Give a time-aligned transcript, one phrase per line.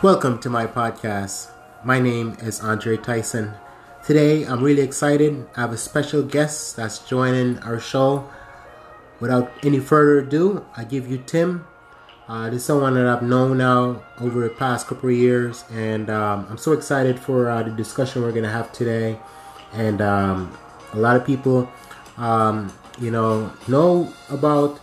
[0.00, 1.50] Welcome to my podcast.
[1.82, 3.54] My name is Andre Tyson.
[4.06, 5.44] Today I'm really excited.
[5.56, 8.30] I have a special guest that's joining our show.
[9.18, 11.66] Without any further ado, I give you Tim.
[12.28, 16.08] Uh, this is someone that I've known now over the past couple of years, and
[16.10, 19.18] um, I'm so excited for uh, the discussion we're going to have today.
[19.72, 20.56] And um,
[20.92, 21.68] a lot of people,
[22.18, 24.78] um, you know, know about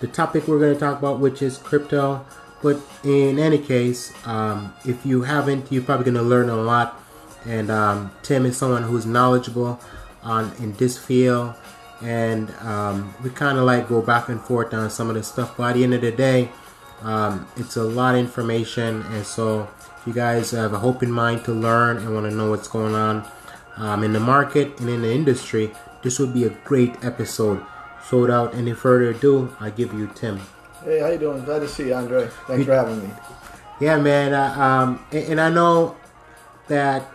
[0.00, 2.26] the topic we're going to talk about, which is crypto.
[2.62, 7.00] But in any case, um, if you haven't, you're probably going to learn a lot.
[7.46, 9.80] And um, Tim is someone who's knowledgeable
[10.22, 11.54] on in this field,
[12.02, 15.58] and um, we kind of like go back and forth on some of the stuff.
[15.60, 16.50] At the end of the day,
[17.02, 21.12] um, it's a lot of information, and so if you guys have a hope in
[21.12, 23.24] mind to learn and want to know what's going on
[23.76, 25.70] um, in the market and in the industry,
[26.02, 27.64] this would be a great episode.
[28.08, 30.40] So without any further ado, I give you Tim.
[30.84, 31.44] Hey, how you doing?
[31.44, 32.28] Glad to see you, Andre.
[32.46, 33.10] Thanks for having me.
[33.80, 34.32] Yeah, man.
[34.32, 35.96] Uh, um, and, and I know
[36.68, 37.08] that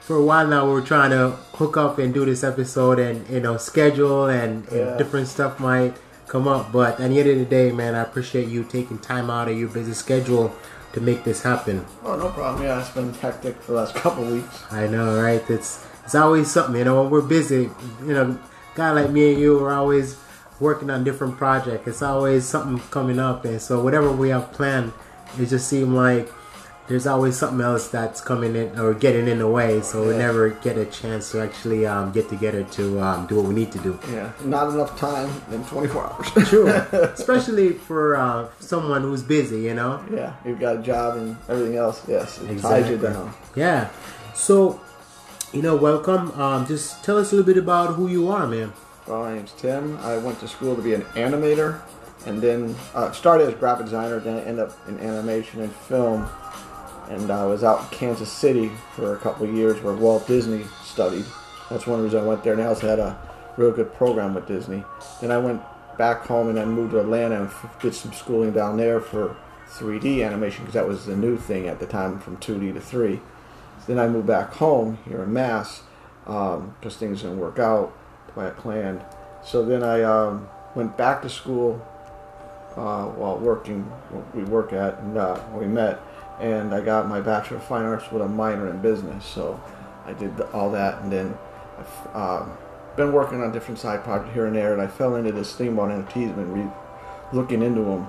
[0.00, 3.40] for a while now we're trying to hook up and do this episode, and you
[3.40, 4.96] know, schedule and, and Yeah.
[4.96, 5.94] different stuff might
[6.28, 6.72] come up.
[6.72, 9.58] But at the end of the day, man, I appreciate you taking time out of
[9.58, 10.54] your busy schedule
[10.92, 11.84] to make this happen.
[12.04, 12.62] Oh, no problem.
[12.64, 14.64] Yeah, it's been hectic for the last couple weeks.
[14.70, 15.42] I know, right?
[15.50, 17.02] It's it's always something, you know.
[17.02, 17.68] When we're busy,
[18.06, 18.38] you know,
[18.74, 20.16] guy like me and you are always
[20.60, 21.86] working on different projects.
[21.86, 24.92] It's always something coming up, and so whatever we have planned,
[25.38, 26.28] it just seems like
[26.88, 29.82] there's always something else that's coming in or getting in the way.
[29.82, 33.44] So we never get a chance to actually um, get together to um, do what
[33.44, 34.00] we need to do.
[34.10, 36.48] Yeah, not enough time in 24 hours.
[36.48, 36.66] True,
[37.12, 40.02] especially for uh, someone who's busy, you know.
[40.10, 42.02] yeah, you've got a job and everything else.
[42.08, 42.80] Yes, it Exactly.
[42.82, 43.34] ties you down.
[43.54, 43.90] Yeah.
[44.34, 44.80] So,
[45.52, 46.30] you know, welcome.
[46.40, 48.72] Um, just tell us a little bit about who you are, man.
[49.08, 49.96] Well, my name's Tim.
[50.02, 51.80] I went to school to be an animator,
[52.26, 54.20] and then uh, started as graphic designer.
[54.20, 56.28] Then I ended up in animation and film,
[57.08, 61.24] and I was out in Kansas City for a couple years where Walt Disney studied.
[61.70, 62.52] That's one reason I went there.
[62.52, 63.18] And I also had a
[63.56, 64.84] real good program with Disney.
[65.22, 65.62] Then I went
[65.96, 69.34] back home and then moved to Atlanta and did some schooling down there for
[69.70, 73.20] 3D animation because that was the new thing at the time from 2D to 3.
[73.86, 75.80] Then I moved back home here in Mass
[76.26, 77.97] because things didn't work out I
[78.50, 79.04] planned.
[79.42, 81.84] So then I um, went back to school
[82.76, 83.90] uh, while working,
[84.34, 86.00] we work at, and uh, we met,
[86.40, 89.24] and I got my Bachelor of Fine Arts with a minor in business.
[89.24, 89.60] So
[90.06, 91.36] I did all that, and then
[91.78, 92.56] I've um,
[92.96, 95.68] been working on different side projects here and there, and I fell into this thing
[95.68, 96.70] about NFTs, re-
[97.32, 98.08] looking into them.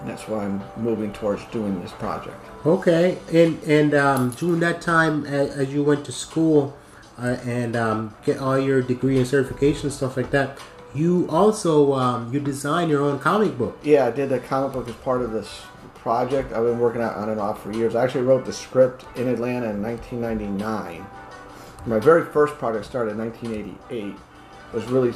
[0.00, 2.36] And that's why I'm moving towards doing this project.
[2.66, 6.76] Okay, and and um, during that time, as, as you went to school
[7.18, 10.58] uh, and um, get all your degree and certification stuff like that,
[10.94, 13.78] you also um, you design your own comic book.
[13.82, 15.62] Yeah, I did the comic book as part of this
[15.94, 16.52] project.
[16.52, 17.94] I've been working on and off for years.
[17.94, 21.06] I actually wrote the script in Atlanta in 1999.
[21.86, 24.14] My very first project started in 1988.
[24.14, 24.16] It
[24.74, 25.12] was really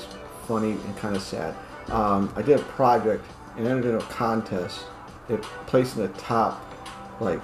[0.47, 1.55] funny and kind of sad.
[1.89, 3.25] Um, I did a project
[3.57, 4.85] and entered in a contest.
[5.29, 6.65] It placed in the top
[7.21, 7.41] like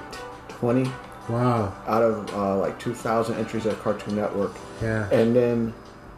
[0.49, 0.91] 20
[1.29, 1.75] Wow.
[1.87, 4.53] out of uh, like 2,000 entries at Cartoon Network.
[4.83, 5.09] Yeah.
[5.11, 5.75] And then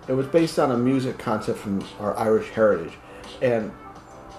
[0.08, 2.92] it was based on a music concept from our Irish heritage.
[3.42, 3.70] And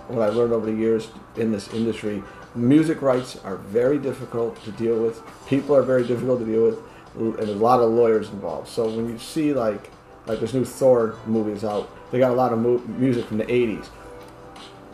[0.07, 2.23] what I learned over the years in this industry,
[2.55, 5.21] music rights are very difficult to deal with.
[5.47, 6.79] People are very difficult to deal with,
[7.15, 8.67] and there's a lot of lawyers involved.
[8.67, 9.91] So when you see like
[10.25, 13.45] like this new Thor movies out, they got a lot of mu- music from the
[13.45, 13.87] 80s.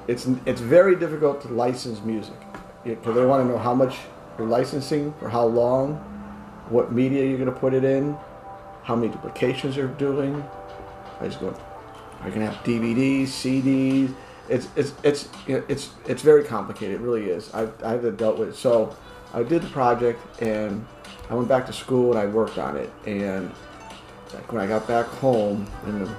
[0.08, 2.36] It's it's very difficult to license music
[2.84, 3.98] because they want to know how much
[4.38, 5.96] you're licensing for how long,
[6.70, 8.18] what media you're going to put it in,
[8.84, 10.44] how many duplications you're doing.
[11.20, 11.48] I just go,
[12.22, 14.14] are you going to have DVDs, CDs?
[14.50, 16.96] It's it's it's it's it's very complicated.
[16.96, 17.54] It really is.
[17.54, 18.56] I've I've dealt with it.
[18.56, 18.94] So
[19.34, 20.86] I did the project and
[21.30, 22.92] I went back to school and I worked on it.
[23.06, 23.50] And
[24.50, 26.16] when I got back home in the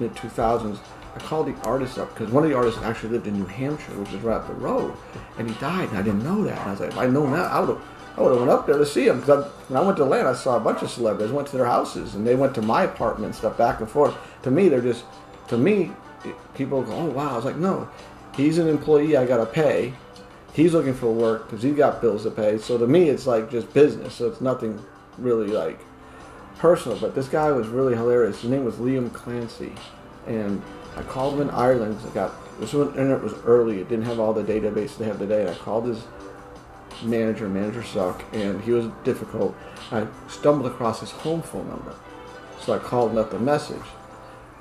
[0.00, 0.78] mid 2000s,
[1.14, 3.92] I called the artist up because one of the artists actually lived in New Hampshire,
[3.92, 4.94] which is right up the road,
[5.38, 6.58] and he died, and I didn't know that.
[6.58, 7.82] And I was like, if I'd known that, I would have.
[8.16, 10.30] I would have went up there to see him because when I went to Atlanta,
[10.30, 11.32] I saw a bunch of celebrities.
[11.32, 14.14] Went to their houses and they went to my apartment and stuff back and forth.
[14.42, 15.04] To me, they're just
[15.48, 15.90] to me.
[16.54, 17.88] People go, "Oh wow!" I was like, "No,
[18.36, 19.16] he's an employee.
[19.16, 19.94] I gotta pay.
[20.52, 22.58] He's looking for work because he's got bills to pay.
[22.58, 24.14] So to me, it's like just business.
[24.14, 24.80] So it's nothing
[25.18, 25.80] really like
[26.58, 28.42] personal, but this guy was really hilarious.
[28.42, 29.72] His name was Liam Clancy,
[30.26, 30.62] and
[30.96, 31.98] I called him in Ireland.
[32.08, 33.80] I got this when internet was early.
[33.80, 35.42] It didn't have all the database they have today.
[35.42, 36.04] And I called his
[37.02, 39.54] manager, manager suck, and he was difficult.
[39.90, 41.94] I stumbled across his home phone number,
[42.60, 43.82] so I called and left a message,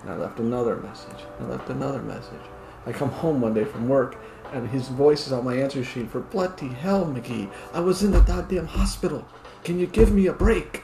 [0.02, 1.24] and I left another message.
[1.40, 2.42] I left another message.
[2.86, 4.18] I come home one day from work,
[4.52, 7.50] and his voice is on my answer sheet for bloody hell, McGee.
[7.74, 9.26] I was in the goddamn hospital.
[9.64, 10.84] Can you give me a break?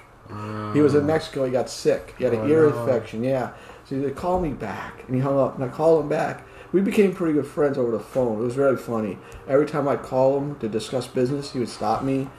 [0.74, 1.46] He was in Mexico.
[1.46, 2.13] He got sick.
[2.19, 2.80] He had oh, an Oh, ear no.
[2.80, 3.24] infection.
[3.24, 3.50] Yeah.
[3.89, 5.56] So he said, "Call me back," and he hung up.
[5.56, 6.45] And I called him back.
[6.71, 8.39] We became pretty good friends over the phone.
[8.39, 9.18] It was really funny.
[9.47, 12.30] Every time I'd call him to discuss business, he would stop me,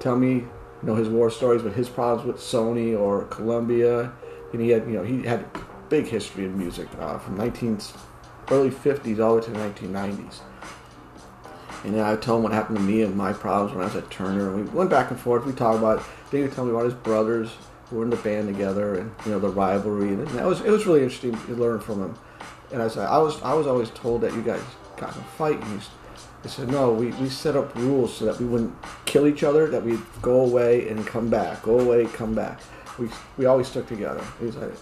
[0.00, 0.46] tell me, you
[0.82, 4.12] know, his war stories, but his problems with Sony or Columbia,
[4.54, 5.44] and he had, you know, he had
[5.90, 7.78] big history in music uh, from 19
[8.50, 10.40] early 50s all the way to the 1990s.
[11.84, 13.88] And then I would tell him what happened to me and my problems when I
[13.88, 14.54] was at Turner.
[14.54, 15.44] And we went back and forth.
[15.44, 16.04] We talked about it.
[16.30, 17.50] Then he would tell me about his brothers
[17.94, 20.08] were in the band together and you know the rivalry.
[20.08, 22.18] And that was it was really interesting to learn from him.
[22.72, 24.62] And I said I was I was always told that you guys
[24.96, 25.60] got in a fight.
[25.60, 25.86] And he,
[26.42, 28.74] he said no, we, we set up rules so that we wouldn't
[29.06, 29.68] kill each other.
[29.68, 32.60] That we'd go away and come back, go away, come back.
[32.98, 33.08] We
[33.38, 34.22] we always stuck together.
[34.40, 34.72] He's like,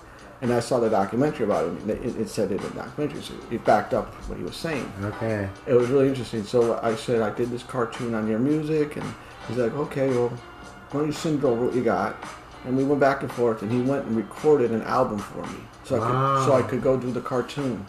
[0.41, 1.89] and I saw the documentary about him.
[1.91, 4.93] It, it said it in the documentary, so it backed up what he was saying
[5.03, 5.49] Okay.
[5.67, 6.43] it was really interesting.
[6.45, 9.15] So I said I did this cartoon on your music, and
[9.47, 10.31] he's like, okay, well,
[10.91, 12.17] why don't you send over what you got?
[12.65, 15.59] And we went back and forth, and he went and recorded an album for me,
[15.85, 17.85] so I could so I could go do the cartoon.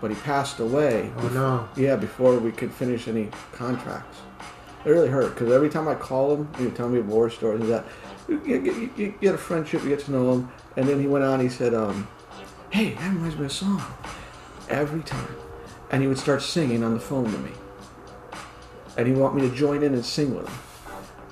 [0.00, 1.12] But he passed away.
[1.18, 1.68] Oh no.
[1.76, 4.18] Yeah, before we could finish any contracts.
[4.84, 7.28] It really hurt because every time I call him, he would tell me a war
[7.28, 7.84] stories and that.
[8.28, 11.06] You, you, you, you get a friendship, you get to know him, and then he
[11.06, 11.40] went on.
[11.40, 12.08] He said, um,
[12.70, 13.82] "Hey, that reminds me of a song."
[14.68, 15.34] Every time,
[15.90, 17.52] and he would start singing on the phone to me,
[18.96, 20.54] and he want me to join in and sing with him.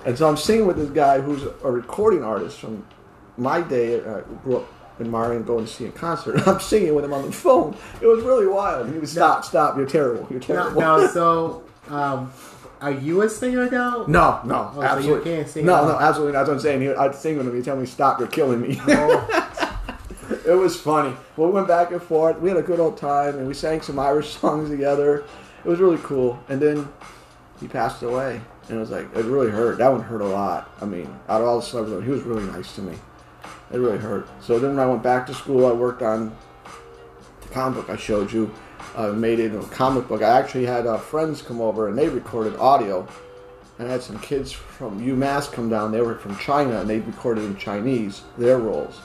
[0.07, 2.87] And so I'm singing with this guy who's a recording artist from
[3.35, 3.99] my day.
[3.99, 4.67] I grew up
[5.01, 6.47] admiring going to see a concert.
[6.47, 7.75] I'm singing with him on the phone.
[8.01, 8.89] It was really wild.
[8.89, 9.75] He would stop, stop.
[9.75, 10.25] You're terrible.
[10.29, 10.79] You're terrible.
[10.79, 12.31] now so, um,
[12.79, 14.05] are you a singer now?
[14.07, 15.31] No, no, Oh, so you absolutely.
[15.31, 16.39] can't sing no, no, absolutely not.
[16.39, 16.81] That's what I'm saying.
[16.83, 17.55] He, I'd sing with him.
[17.55, 18.19] He'd tell me, "Stop!
[18.19, 19.77] You're killing me." Oh,
[20.45, 21.13] it was funny.
[21.35, 22.39] Well, we went back and forth.
[22.39, 25.25] We had a good old time, and we sang some Irish songs together.
[25.65, 26.39] It was really cool.
[26.47, 26.87] And then
[27.59, 29.77] he passed away, and it was like it really hurt.
[29.77, 30.69] That one hurt a lot.
[30.81, 32.95] I mean, out of all the celebrities, he was really nice to me.
[33.71, 34.27] It really hurt.
[34.41, 36.35] So then when I went back to school, I worked on
[37.41, 38.53] the comic book I showed you.
[38.95, 40.21] I made it into a comic book.
[40.21, 43.07] I actually had uh, friends come over, and they recorded audio.
[43.79, 45.91] And I had some kids from UMass come down.
[45.91, 48.99] They were from China, and they recorded in Chinese their roles.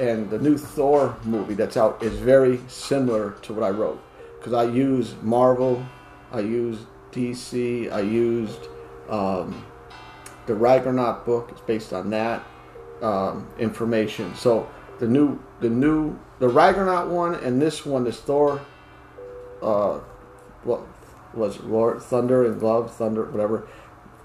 [0.00, 4.02] And the new Thor movie that's out is very similar to what I wrote
[4.42, 5.86] because I used Marvel,
[6.32, 6.80] I used
[7.12, 8.66] DC, I used
[9.08, 9.64] um,
[10.46, 11.52] the Ragnarok book.
[11.54, 12.44] is based on that
[13.00, 14.34] um, information.
[14.34, 14.68] So
[14.98, 18.60] the new, the new, the Ragnarok one and this one, this Thor,
[19.62, 19.98] uh,
[20.64, 20.82] what
[21.34, 23.66] was it, Lord Thunder and Love Thunder, whatever,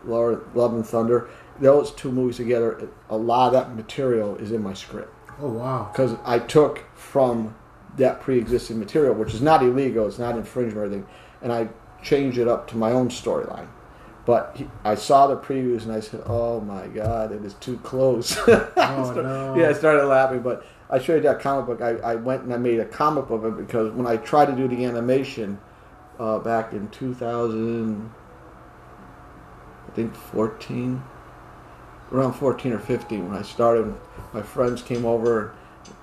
[0.06, 1.30] Lord Love and Thunder.
[1.59, 5.89] Those two movies together, a lot of that material is in my script oh wow.
[5.91, 7.56] because I took from
[7.97, 11.07] that pre-existing material, which is not illegal, it's not infringement or anything,
[11.41, 11.69] and I
[12.03, 13.68] changed it up to my own storyline.
[14.27, 17.77] But he, I saw the previews and I said, "Oh my God, it is too
[17.77, 19.56] close." Oh no.
[19.56, 20.41] yeah, I started laughing.
[20.41, 21.81] But I showed you that comic book.
[21.81, 24.47] I, I went and I made a comic book of it because when I tried
[24.47, 25.59] to do the animation
[26.19, 28.12] uh, back in 2000,
[29.88, 31.01] I think 14,
[32.12, 33.95] around 14 or 15 when I started.
[34.33, 35.53] My friends came over.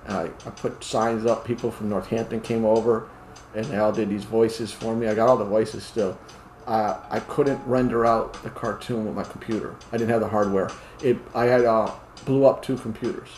[0.07, 1.45] And I, I put signs up.
[1.45, 3.07] People from Northampton came over,
[3.53, 5.07] and they all did these voices for me.
[5.07, 6.17] I got all the voices still.
[6.65, 9.75] Uh, I couldn't render out the cartoon with my computer.
[9.91, 10.71] I didn't have the hardware.
[11.03, 11.17] It.
[11.35, 11.91] I had uh,
[12.25, 13.29] blew up two computers.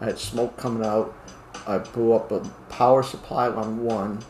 [0.00, 1.14] I had smoke coming out.
[1.66, 2.40] I blew up a
[2.70, 4.20] power supply on one,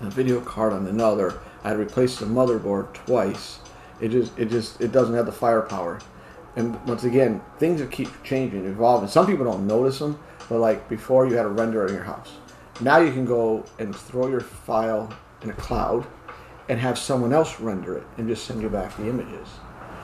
[0.00, 1.38] a video card on another.
[1.62, 3.60] I had replaced the motherboard twice.
[4.00, 6.00] It just, it just, it doesn't have the firepower.
[6.56, 9.08] And once again, things keep changing, evolving.
[9.08, 12.32] Some people don't notice them, but like before, you had a render in your house.
[12.80, 15.12] Now you can go and throw your file
[15.42, 16.04] in a cloud,
[16.68, 19.48] and have someone else render it and just send you back the images.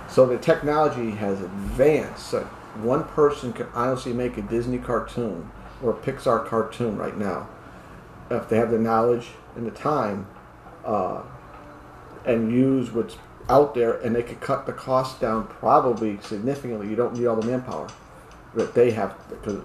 [0.09, 2.27] So the technology has advanced.
[2.27, 2.43] So
[2.83, 5.51] one person can honestly make a Disney cartoon
[5.83, 7.49] or a Pixar cartoon right now,
[8.31, 10.27] if they have the knowledge and the time,
[10.85, 11.23] uh,
[12.25, 13.17] and use what's
[13.49, 16.89] out there, and they could cut the cost down probably significantly.
[16.89, 17.89] You don't need all the manpower
[18.55, 19.63] that they have because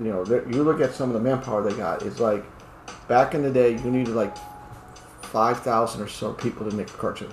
[0.00, 2.02] you know you look at some of the manpower they got.
[2.02, 2.44] It's like
[3.06, 4.36] back in the day, you needed like
[5.28, 7.32] five thousand or so people to make a cartoon.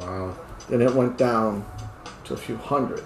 [0.00, 0.36] Wow.
[0.68, 1.64] Then it went down
[2.24, 3.04] to a few hundred.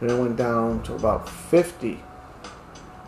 [0.00, 2.00] Then it went down to about 50.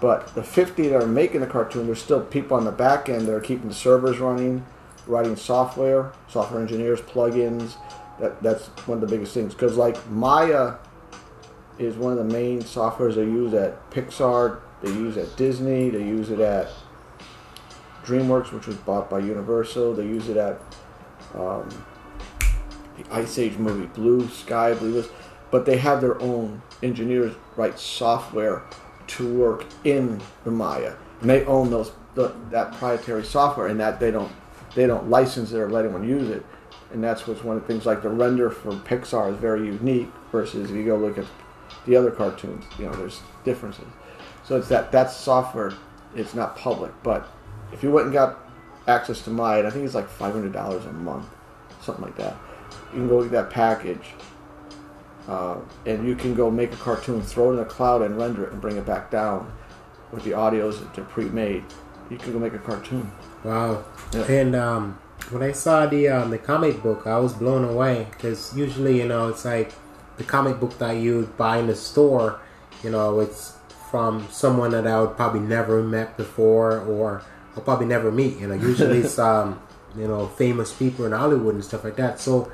[0.00, 3.28] But the 50 that are making the cartoon, there's still people on the back end
[3.28, 4.64] that are keeping the servers running,
[5.06, 7.74] writing software, software engineers, plugins.
[8.18, 9.54] That, that's one of the biggest things.
[9.54, 10.74] Because, like, Maya
[11.78, 16.02] is one of the main softwares they use at Pixar, they use at Disney, they
[16.02, 16.68] use it at
[18.04, 20.60] DreamWorks, which was bought by Universal, they use it at
[21.34, 21.68] um,
[22.96, 25.08] the Ice Age movie, Blue Sky, Blue this,
[25.50, 28.62] but they have their own engineers write software
[29.08, 34.00] to work in the Maya, and they own those the, that proprietary software, and that
[34.00, 34.32] they don't
[34.74, 36.44] they don't license it or let anyone use it,
[36.92, 40.08] and that's what's one of the things like the render for Pixar is very unique
[40.32, 41.26] versus if you go look at
[41.86, 43.86] the other cartoons, you know, there's differences.
[44.44, 45.72] So it's that that software.
[46.12, 47.28] It's not public, but
[47.72, 48.38] if you went and got
[48.86, 51.26] access to Maya, I think it's like five hundred dollars a month,
[51.80, 52.36] something like that.
[52.92, 54.14] You can go get that package,
[55.28, 58.44] uh, and you can go make a cartoon, throw it in the cloud, and render
[58.44, 59.52] it, and bring it back down
[60.12, 61.64] with the audios that are pre-made.
[62.10, 63.10] You can go make a cartoon.
[63.44, 63.84] Wow.
[64.12, 64.24] Yeah.
[64.24, 64.98] And um,
[65.30, 69.06] when I saw the um, the comic book, I was blown away because usually, you
[69.06, 69.72] know, it's like
[70.16, 72.40] the comic book that you buy in the store,
[72.82, 73.54] you know, it's
[73.90, 77.22] from someone that I would probably never met before or
[77.56, 78.38] I'll probably never meet.
[78.38, 79.60] You know, usually it's um,
[79.96, 82.20] you know famous people in Hollywood and stuff like that.
[82.20, 82.50] So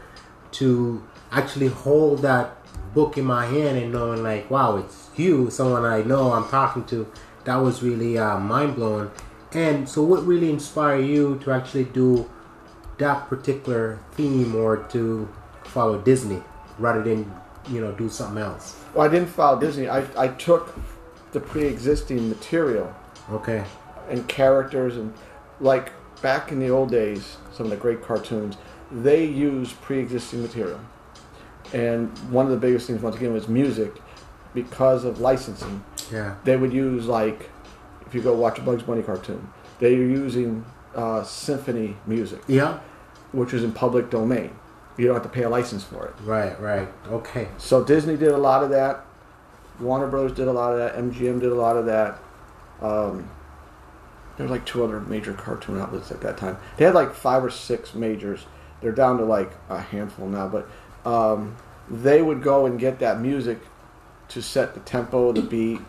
[0.52, 2.56] to actually hold that
[2.94, 6.84] book in my hand and knowing like, wow, it's you, someone I know, I'm talking
[6.86, 7.10] to,
[7.44, 9.10] that was really uh, mind blowing.
[9.52, 12.28] And so, what really inspired you to actually do
[12.98, 15.28] that particular theme or to
[15.64, 16.42] follow Disney
[16.78, 17.30] rather than
[17.68, 18.78] you know do something else?
[18.94, 19.88] Well, I didn't follow Disney.
[19.88, 20.74] I, I took
[21.32, 22.94] the pre-existing material
[23.30, 23.64] Okay.
[24.08, 25.12] And characters and
[25.60, 28.56] like back in the old days, some of the great cartoons,
[28.90, 30.80] they used pre-existing material.
[31.72, 33.92] And one of the biggest things once again was music
[34.54, 35.84] because of licensing.
[36.12, 36.36] Yeah.
[36.44, 37.50] They would use like
[38.06, 42.78] if you go watch a Bugs Bunny cartoon, they are using uh, symphony music, Yeah.
[43.32, 44.56] which is in public domain.
[44.96, 46.14] You don't have to pay a license for it.
[46.24, 46.58] Right.
[46.60, 46.88] Right.
[47.08, 47.48] Okay.
[47.58, 49.04] So Disney did a lot of that.
[49.80, 50.94] Warner Brothers did a lot of that.
[50.96, 52.18] MGM did a lot of that.
[52.80, 53.28] Um,
[54.36, 56.58] there were like two other major cartoon outlets at that time.
[56.76, 58.46] They had like five or six majors.
[58.80, 60.68] They're down to like a handful now, but
[61.08, 61.56] um,
[61.90, 63.58] they would go and get that music
[64.28, 65.80] to set the tempo, the beat,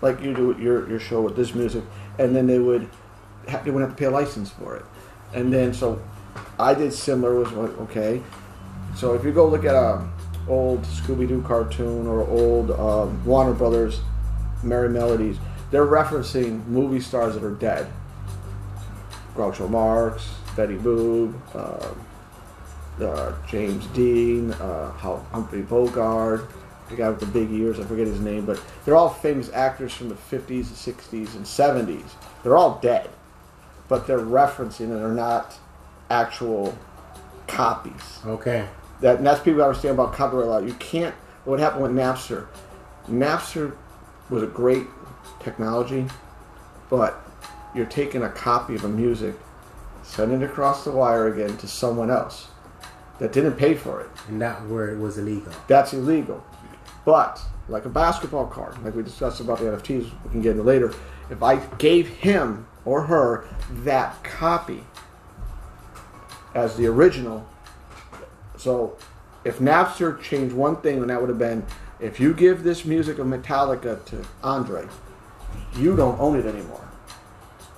[0.00, 1.84] like you do your your show with this music,
[2.18, 2.88] and then they would
[3.48, 4.84] ha- they wouldn't have to pay a license for it.
[5.32, 6.02] And then so
[6.58, 7.34] I did similar.
[7.34, 8.22] Was like okay,
[8.96, 10.06] so if you go look at a
[10.48, 14.00] old Scooby Doo cartoon or old um, Warner Brothers
[14.62, 15.38] Merrie Melodies,
[15.74, 17.90] they're referencing movie stars that are dead.
[19.34, 26.48] Groucho Marx, Betty Boop, uh, uh, James Dean, uh, Humphrey Bogart,
[26.90, 29.92] the guy with the big ears, I forget his name, but they're all famous actors
[29.92, 32.08] from the 50s, 60s, and 70s.
[32.44, 33.10] They're all dead,
[33.88, 35.58] but they're referencing and they're not
[36.10, 36.76] actual
[37.46, 38.66] copies Okay.
[39.00, 40.58] that and that's people understand about copyright law.
[40.58, 41.14] You can't.
[41.44, 42.46] What happened with Napster?
[43.08, 43.74] Napster
[44.30, 44.86] was a great
[45.44, 46.06] technology,
[46.90, 47.20] but
[47.74, 49.34] you're taking a copy of a music,
[50.02, 52.48] sending it across the wire again to someone else
[53.18, 54.10] that didn't pay for it.
[54.28, 55.52] And that where it was illegal.
[55.68, 56.44] That's illegal.
[57.04, 60.62] But like a basketball card, like we discussed about the NFTs, we can get into
[60.62, 60.92] later.
[61.30, 63.46] If I gave him or her
[63.84, 64.84] that copy
[66.54, 67.46] as the original,
[68.56, 68.96] so
[69.44, 71.64] if Napster changed one thing, then that would have been
[72.00, 74.86] if you give this music of Metallica to Andre,
[75.76, 76.80] you don't own it anymore.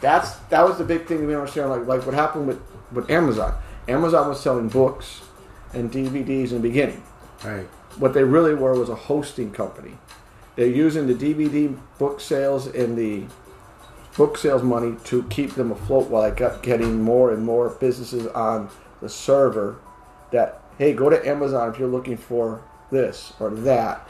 [0.00, 1.70] That's that was the big thing we understand.
[1.70, 2.60] Like like what happened with
[2.92, 3.54] with Amazon.
[3.88, 5.22] Amazon was selling books
[5.72, 7.02] and DVDs in the beginning
[7.44, 7.66] Right.
[7.98, 9.98] what they really were was a hosting company.
[10.56, 13.24] They're using the DVD book sales and the
[14.16, 18.26] book sales money to keep them afloat while I got getting more and more businesses
[18.28, 18.70] on
[19.02, 19.76] the server
[20.32, 24.08] that hey go to Amazon if you're looking for this or that.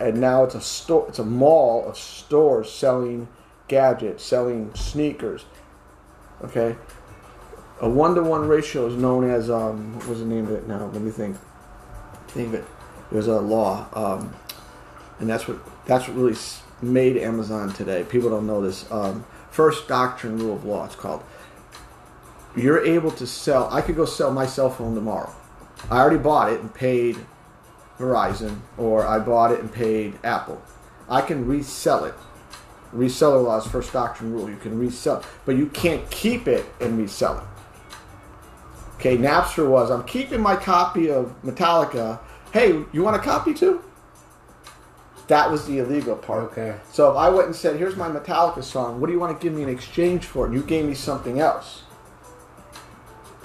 [0.00, 3.28] And now it's a store it's a mall of stores selling
[3.68, 5.44] gadgets, selling sneakers.
[6.42, 6.76] Okay.
[7.80, 10.66] A one to one ratio is known as um what was the name of it
[10.66, 10.86] now?
[10.92, 11.36] Let me think.
[12.28, 12.64] Think of it.
[13.10, 14.32] There's a law, um,
[15.18, 16.36] and that's what that's what really
[16.80, 18.04] made Amazon today.
[18.04, 18.90] People don't know this.
[18.90, 20.84] Um, first doctrine rule of law.
[20.84, 21.22] It's called.
[22.56, 23.68] You're able to sell.
[23.70, 25.32] I could go sell my cell phone tomorrow.
[25.90, 27.16] I already bought it and paid
[28.00, 30.60] Verizon, or I bought it and paid Apple.
[31.08, 32.14] I can resell it.
[32.94, 34.48] Reseller laws, first doctrine rule.
[34.48, 37.44] You can resell, but you can't keep it and resell it.
[38.96, 42.18] Okay, Napster was I'm keeping my copy of Metallica.
[42.52, 43.82] Hey, you want a copy too?
[45.28, 46.44] That was the illegal part.
[46.44, 46.74] Okay.
[46.92, 49.00] So if I went and said, "Here's my Metallica song.
[49.00, 50.94] What do you want to give me in exchange for it?" and you gave me
[50.94, 51.84] something else,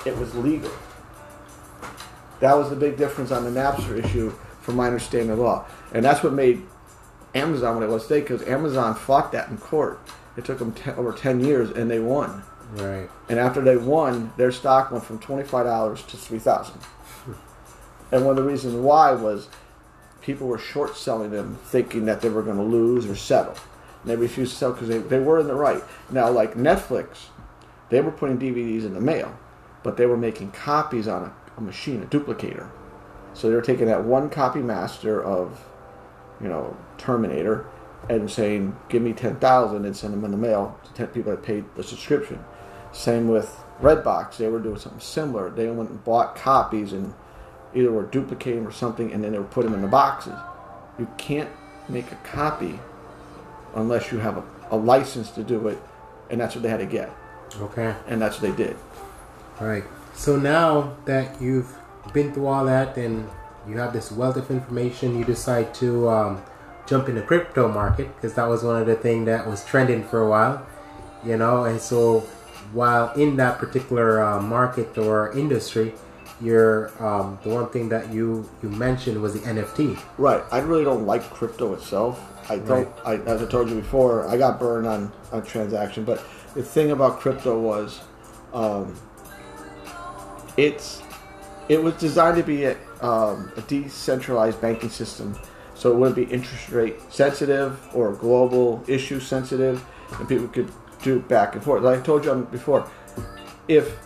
[0.05, 0.71] it was legal.
[2.39, 4.33] That was the big difference on the Napster issue,
[4.65, 6.63] from my understanding of law, and that's what made
[7.35, 8.21] Amazon what it was today.
[8.21, 9.99] Because Amazon fought that in court.
[10.35, 12.43] It took them ten, over ten years, and they won.
[12.73, 13.09] Right.
[13.29, 16.75] And after they won, their stock went from twenty five dollars to three thousand.
[16.75, 17.33] Hmm.
[18.11, 19.47] and one of the reasons why was
[20.21, 23.55] people were short selling them, thinking that they were going to lose or settle.
[24.01, 25.83] And they refused to sell because they, they were in the right.
[26.09, 27.27] Now, like Netflix,
[27.89, 29.37] they were putting DVDs in the mail,
[29.83, 32.69] but they were making copies on a, a machine, a duplicator.
[33.35, 35.63] So they were taking that one copy master of,
[36.41, 37.65] you know, Terminator,
[38.09, 41.31] and saying, "Give me ten thousand and send them in the mail to ten people
[41.31, 42.43] that paid the subscription."
[42.91, 45.49] Same with Redbox; they were doing something similar.
[45.49, 47.13] They went and bought copies and
[47.73, 50.35] either were duplicating or something, and then they were putting them in the boxes.
[50.97, 51.49] You can't
[51.89, 52.79] make a copy
[53.75, 55.77] unless you have a, a license to do it,
[56.29, 57.11] and that's what they had to get,
[57.59, 57.93] Okay.
[58.07, 58.77] and that's what they did.
[59.59, 59.83] All right.
[60.13, 61.75] So now that you've
[62.13, 63.27] been through all that and
[63.67, 66.43] you have this wealth of information, you decide to um,
[66.87, 70.03] jump in the crypto market because that was one of the things that was trending
[70.03, 70.65] for a while,
[71.23, 71.65] you know.
[71.65, 72.21] And so
[72.73, 75.93] while in that particular uh, market or industry,
[76.41, 79.99] you're um, the one thing that you you mentioned was the NFT.
[80.17, 80.43] Right.
[80.51, 82.21] I really don't like crypto itself.
[82.49, 82.89] I don't.
[83.05, 86.03] I, as I told you before, I got burned on on a transaction.
[86.03, 88.01] But the thing about crypto was,
[88.53, 88.95] um,
[90.57, 91.01] it's
[91.69, 95.37] it was designed to be a, um, a decentralized banking system,
[95.73, 99.83] so it wouldn't be interest rate sensitive or global issue sensitive,
[100.19, 101.83] and people could do back and forth.
[101.83, 102.89] Like I told you before,
[103.67, 103.97] if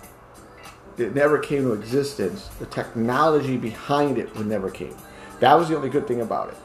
[0.97, 4.95] it never came to existence, the technology behind it would never came.
[5.39, 6.57] That was the only good thing about it.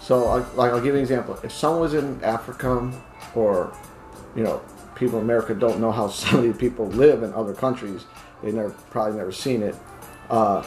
[0.00, 1.36] So, like, I'll give you an example.
[1.42, 2.92] If someone was in Africa,
[3.34, 3.76] or
[4.36, 4.62] you know,
[4.94, 8.04] people in America don't know how some of these people live in other countries,
[8.42, 9.74] they never probably never seen it.
[10.30, 10.62] Uh,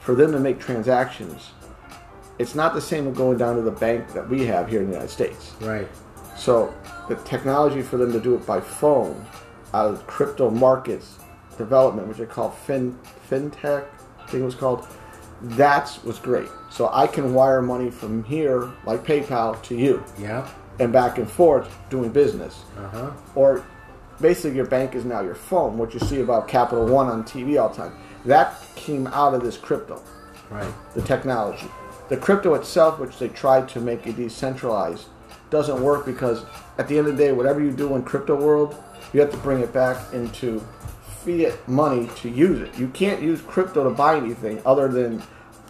[0.00, 1.50] for them to make transactions,
[2.38, 4.86] it's not the same as going down to the bank that we have here in
[4.86, 5.52] the United States.
[5.60, 5.88] Right.
[6.36, 6.72] So
[7.08, 9.24] the technology for them to do it by phone
[9.74, 11.18] out of crypto markets
[11.58, 12.98] development, which I call fin
[13.30, 13.84] fintech,
[14.20, 14.86] I think it was called.
[15.42, 16.48] That's was great.
[16.70, 20.48] So I can wire money from here, like PayPal, to you, Yeah.
[20.78, 22.62] and back and forth doing business.
[22.78, 23.10] Uh huh.
[23.34, 23.64] Or
[24.20, 25.78] basically, your bank is now your phone.
[25.78, 27.92] What you see about Capital One on TV all the time.
[28.24, 30.02] That came out of this crypto
[30.50, 30.72] Right.
[30.94, 31.68] the technology.
[32.08, 35.06] The crypto itself, which they tried to make it decentralized,
[35.50, 36.44] doesn't work because
[36.78, 38.74] at the end of the day, whatever you do in crypto world,
[39.12, 40.60] you have to bring it back into
[41.24, 42.76] fiat money to use it.
[42.78, 45.22] You can't use crypto to buy anything other than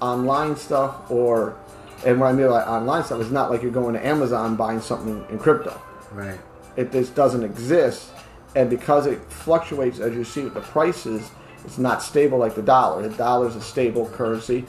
[0.03, 1.57] online stuff or,
[2.05, 4.81] and what I mean by online stuff is not like you're going to Amazon buying
[4.81, 5.81] something in crypto
[6.13, 6.39] Right.
[6.77, 8.11] it just doesn't exist
[8.57, 11.31] and because it fluctuates as you see with the prices
[11.65, 13.07] it's not stable like the dollar.
[13.09, 14.65] The dollar is a stable currency.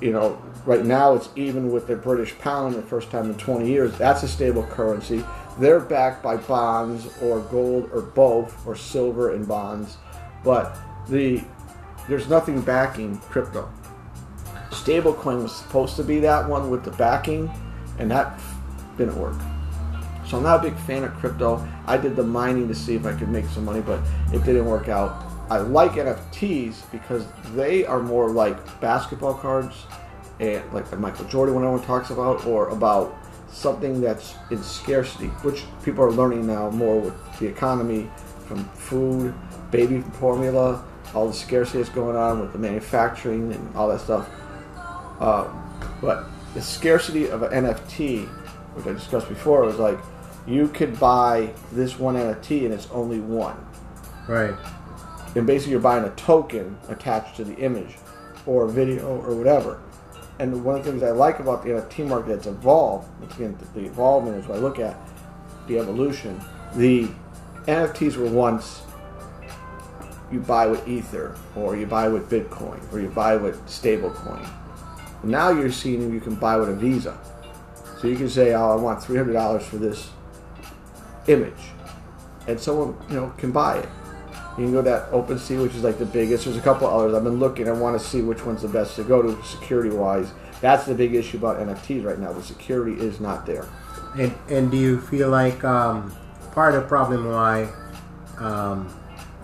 [0.00, 3.68] You know right now it's even with the british pound the first time in 20
[3.68, 5.22] years that's a stable currency.
[5.58, 9.98] They're backed by bonds or gold or both or silver and bonds.
[10.42, 10.76] But
[11.08, 11.42] the
[12.08, 13.70] there's nothing backing crypto.
[14.70, 17.50] Stablecoin was supposed to be that one with the backing
[17.98, 18.40] and that
[18.96, 19.36] didn't work
[20.30, 21.66] so I'm not a big fan of crypto.
[21.86, 24.00] I did the mining to see if I could make some money, but
[24.32, 25.26] it didn't work out.
[25.50, 29.74] I like NFTs because they are more like basketball cards
[30.38, 33.16] and like Michael Jordan one everyone talks about, or about
[33.50, 38.08] something that's in scarcity, which people are learning now more with the economy
[38.46, 39.34] from food,
[39.72, 44.30] baby formula, all the scarcity that's going on with the manufacturing and all that stuff.
[45.18, 45.52] Uh,
[46.00, 48.28] but the scarcity of an NFT,
[48.74, 49.98] which I discussed before, was like
[50.50, 53.56] you could buy this one NFT and it's only one.
[54.28, 54.54] Right.
[55.36, 57.96] And basically, you're buying a token attached to the image
[58.46, 59.80] or video or whatever.
[60.38, 63.84] And one of the things I like about the NFT market that's evolved, again, the
[63.84, 64.96] evolvement is what I look at,
[65.68, 66.40] the evolution.
[66.74, 67.08] The
[67.66, 68.82] NFTs were once
[70.32, 74.48] you buy with Ether, or you buy with Bitcoin, or you buy with stablecoin.
[75.22, 77.18] Now you're seeing you can buy with a Visa.
[78.00, 80.10] So you can say, "Oh, I want three hundred dollars for this
[81.26, 81.72] image,"
[82.46, 83.88] and someone you know can buy it.
[84.58, 86.44] You can go to that OpenSea, which is like the biggest.
[86.44, 87.14] There's a couple others.
[87.14, 87.68] I've been looking.
[87.68, 90.32] I want to see which one's the best to go to security wise.
[90.60, 92.32] That's the big issue about NFTs right now.
[92.32, 93.66] The security is not there.
[94.18, 96.14] And and do you feel like um,
[96.52, 97.68] part of the problem why
[98.38, 98.94] um,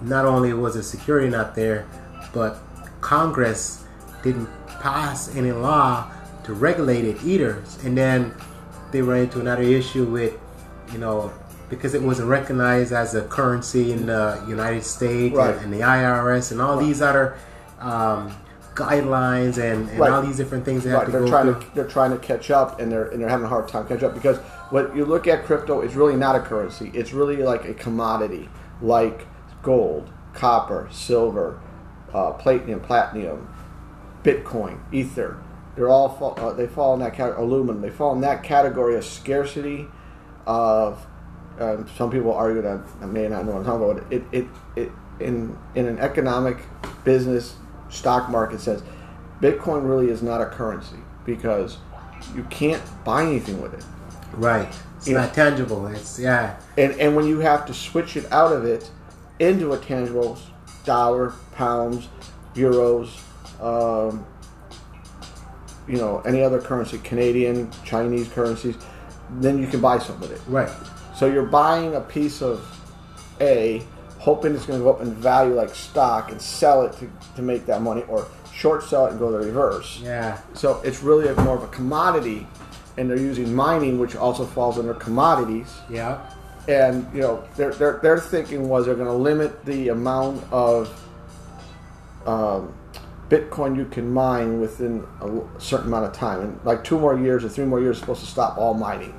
[0.03, 1.87] not only was the security not there,
[2.33, 2.59] but
[3.01, 3.85] Congress
[4.23, 4.49] didn't
[4.81, 6.11] pass any law
[6.45, 8.35] to regulate it either, and then
[8.93, 10.35] they ran into another issue with
[10.93, 11.33] you know
[11.69, 15.55] because it wasn't recognized as a currency in the United States Right.
[15.57, 17.37] and, and the IRS and all these other
[17.81, 18.33] um,
[18.75, 20.13] guidelines and, and Right.
[20.13, 21.61] all these different things they Right, have to they're go trying through.
[21.63, 24.03] to they're trying to catch up, and they're and they're having a hard time catch
[24.03, 24.39] up because
[24.71, 26.91] what you look at crypto is really not a currency.
[26.95, 28.49] It's really like a commodity,
[28.83, 29.27] like
[29.63, 31.59] gold, copper, silver,
[32.13, 33.49] uh, platinum, platinum,
[34.23, 35.39] Bitcoin, Ether.
[35.75, 37.43] They're all fall, uh, they fall in that category.
[37.45, 37.83] Aluminum.
[37.83, 39.89] They fall in that category of scarcity.
[40.47, 41.05] Of
[41.59, 44.13] um, some people argue that I may not know what I'm talking about.
[44.13, 44.91] It it it
[45.21, 46.59] in in an economic
[47.05, 47.57] business
[47.89, 48.83] stock market sense,
[49.41, 51.79] Bitcoin really is not a currency because
[52.35, 53.85] you can't buy anything with it.
[54.33, 54.69] Right.
[54.97, 55.87] It's You know- not tangible.
[55.87, 56.57] It's yeah.
[56.77, 58.91] And and when you have to switch it out of it
[59.39, 60.39] into a tangible
[60.85, 62.09] dollar, pounds,
[62.55, 63.09] euros,
[63.63, 64.25] um,
[65.89, 68.77] you know, any other currency, Canadian, Chinese currencies,
[69.39, 70.41] then you can buy some with it.
[70.49, 70.71] Right.
[71.17, 72.67] So you're buying a piece of
[73.41, 73.83] A,
[74.19, 77.43] hoping it's going to go up in value like stock and sell it to, to
[77.43, 80.01] make that money, or short sell it and go the reverse.
[80.03, 80.39] Yeah.
[80.53, 82.47] So it's really a, more of a commodity,
[82.99, 85.73] and they're using mining, which also falls under commodities.
[85.89, 86.21] Yeah.
[86.69, 90.89] And you know, their their their thinking was they're going to limit the amount of
[92.27, 92.75] um,
[93.31, 97.43] Bitcoin you can mine within a certain amount of time, and like two more years
[97.43, 99.15] or three more years, supposed to stop all mining.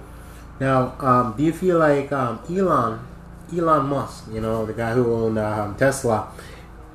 [0.60, 3.00] Now, um, do you feel like um, Elon,
[3.56, 6.32] Elon Musk, you know, the guy who owned um, Tesla,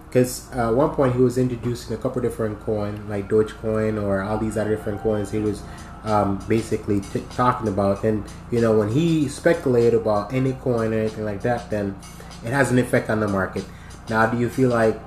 [0.09, 4.23] because uh, at one point he was introducing a couple different coins, like Dogecoin or
[4.23, 5.31] all these other different coins.
[5.31, 5.63] He was
[6.05, 10.99] um, basically t- talking about, and you know, when he speculated about any coin or
[10.99, 11.97] anything like that, then
[12.45, 13.65] it has an effect on the market.
[14.09, 14.99] Now, do you feel like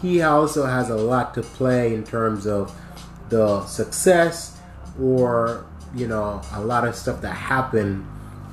[0.00, 2.76] he also has a lot to play in terms of
[3.28, 4.60] the success
[5.00, 8.02] or you know a lot of stuff that happen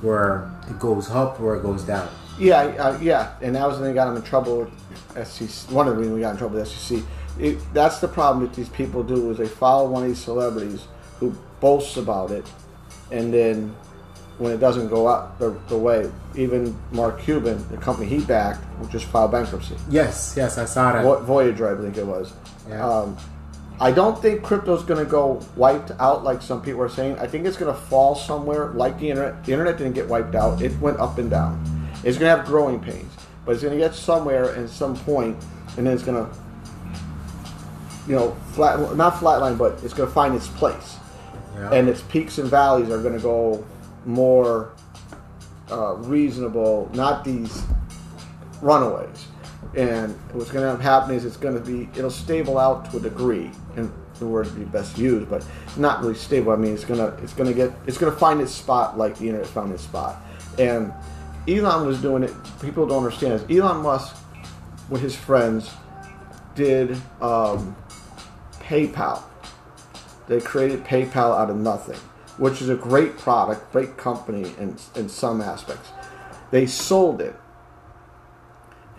[0.02, 3.88] where it goes up or it goes down Yeah, uh, yeah, and that was when
[3.88, 4.60] they got him in trouble
[5.14, 5.70] with SEC.
[5.70, 7.02] One of the reasons we got in trouble with SEC.
[7.38, 10.86] It, that's the problem that these people do is they follow one of these celebrities
[11.18, 12.46] who boasts about it,
[13.10, 13.74] and then
[14.38, 18.64] when it doesn't go out the, the way, even Mark Cuban, the company he backed,
[18.90, 19.76] just filed bankruptcy.
[19.90, 22.32] yes yes i saw that Vo- Voyager, I think it was.
[22.68, 22.86] Yeah.
[22.86, 23.18] Um,
[23.80, 27.18] I don't think crypto's going to go wiped out like some people are saying.
[27.18, 29.42] I think it's going to fall somewhere like the internet.
[29.42, 31.64] The internet didn't get wiped out; it went up and down.
[32.04, 33.10] It's going to have growing pains,
[33.46, 35.42] but it's going to get somewhere at some point,
[35.78, 36.30] and then it's going to,
[38.06, 40.98] you know, flat not flatline, but it's going to find its place,
[41.54, 41.72] yeah.
[41.72, 43.64] and its peaks and valleys are going to go
[44.04, 44.72] more
[45.70, 47.64] uh, reasonable, not these
[48.60, 49.26] runaways.
[49.76, 53.00] And what's going to happen is it's going to be it'll stable out to a
[53.00, 55.44] degree, and the word be best used, but
[55.76, 56.52] not really stable.
[56.52, 59.46] I mean, it's gonna it's gonna get it's gonna find its spot like the internet
[59.48, 60.22] found its spot.
[60.58, 60.92] And
[61.48, 62.32] Elon was doing it.
[62.60, 64.16] People don't understand is Elon Musk
[64.88, 65.70] with his friends
[66.54, 67.74] did um,
[68.60, 69.22] PayPal.
[70.28, 71.98] They created PayPal out of nothing,
[72.38, 75.88] which is a great product, great company in, in some aspects.
[76.50, 77.34] They sold it.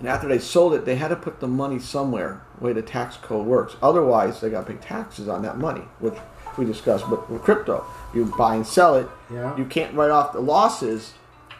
[0.02, 2.82] And after they sold it, they had to put the money somewhere, the way the
[2.82, 3.76] tax code works.
[3.84, 6.16] Otherwise, they got to pay taxes on that money, which
[6.58, 7.08] we discussed.
[7.08, 9.08] But with crypto, you buy and sell it.
[9.32, 9.56] Yeah.
[9.56, 11.14] You can't write off the losses,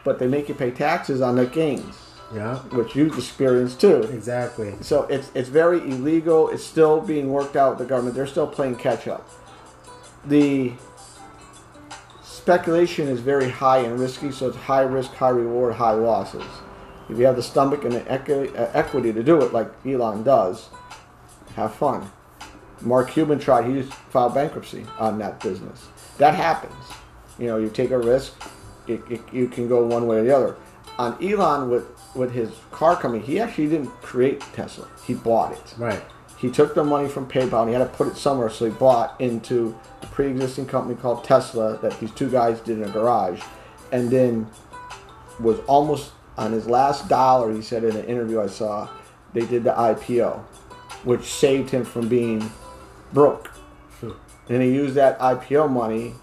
[0.04, 1.94] but they make you pay taxes on the gains,
[2.34, 4.02] yeah which you've experienced too.
[4.12, 6.48] exactly So it's it's very illegal.
[6.48, 8.16] It's still being worked out with the government.
[8.16, 9.30] They're still playing catch up.
[10.24, 10.72] The
[12.24, 16.42] speculation is very high and risky, so it's high risk, high reward, high losses.
[17.08, 20.68] If you have the stomach and the uh, equity to do it, like Elon does,
[21.56, 22.10] have fun.
[22.80, 25.88] Mark Cuban tried; he just filed bankruptcy on that business.
[26.18, 26.84] That happens.
[27.38, 28.34] You know, you take a risk,
[28.86, 30.56] it, it, you can go one way or the other.
[30.98, 35.74] On Elon with with his car company, he actually didn't create Tesla; he bought it.
[35.78, 36.02] right
[36.38, 38.70] He took the money from PayPal and he had to put it somewhere, so he
[38.72, 43.40] bought into a pre-existing company called Tesla that these two guys did in a garage,
[43.90, 44.48] and then
[45.40, 47.52] was almost on his last dollar.
[47.52, 48.88] He said in an interview I saw,
[49.32, 50.38] they did the IPO,
[51.04, 52.50] which saved him from being
[53.12, 53.50] broke.
[54.48, 56.14] And he used that IPO money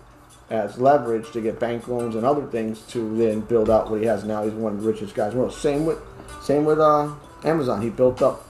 [0.49, 4.05] as leverage to get bank loans and other things to then build out what he
[4.07, 4.43] has now.
[4.43, 5.53] He's one of the richest guys in the world.
[5.53, 5.99] Same with,
[6.41, 7.81] same with uh, Amazon.
[7.81, 8.45] He built up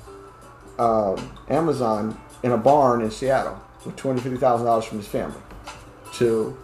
[0.79, 5.41] um, Amazon in a barn in Seattle with hundred fifty thousand dollars from his family
[6.13, 6.57] to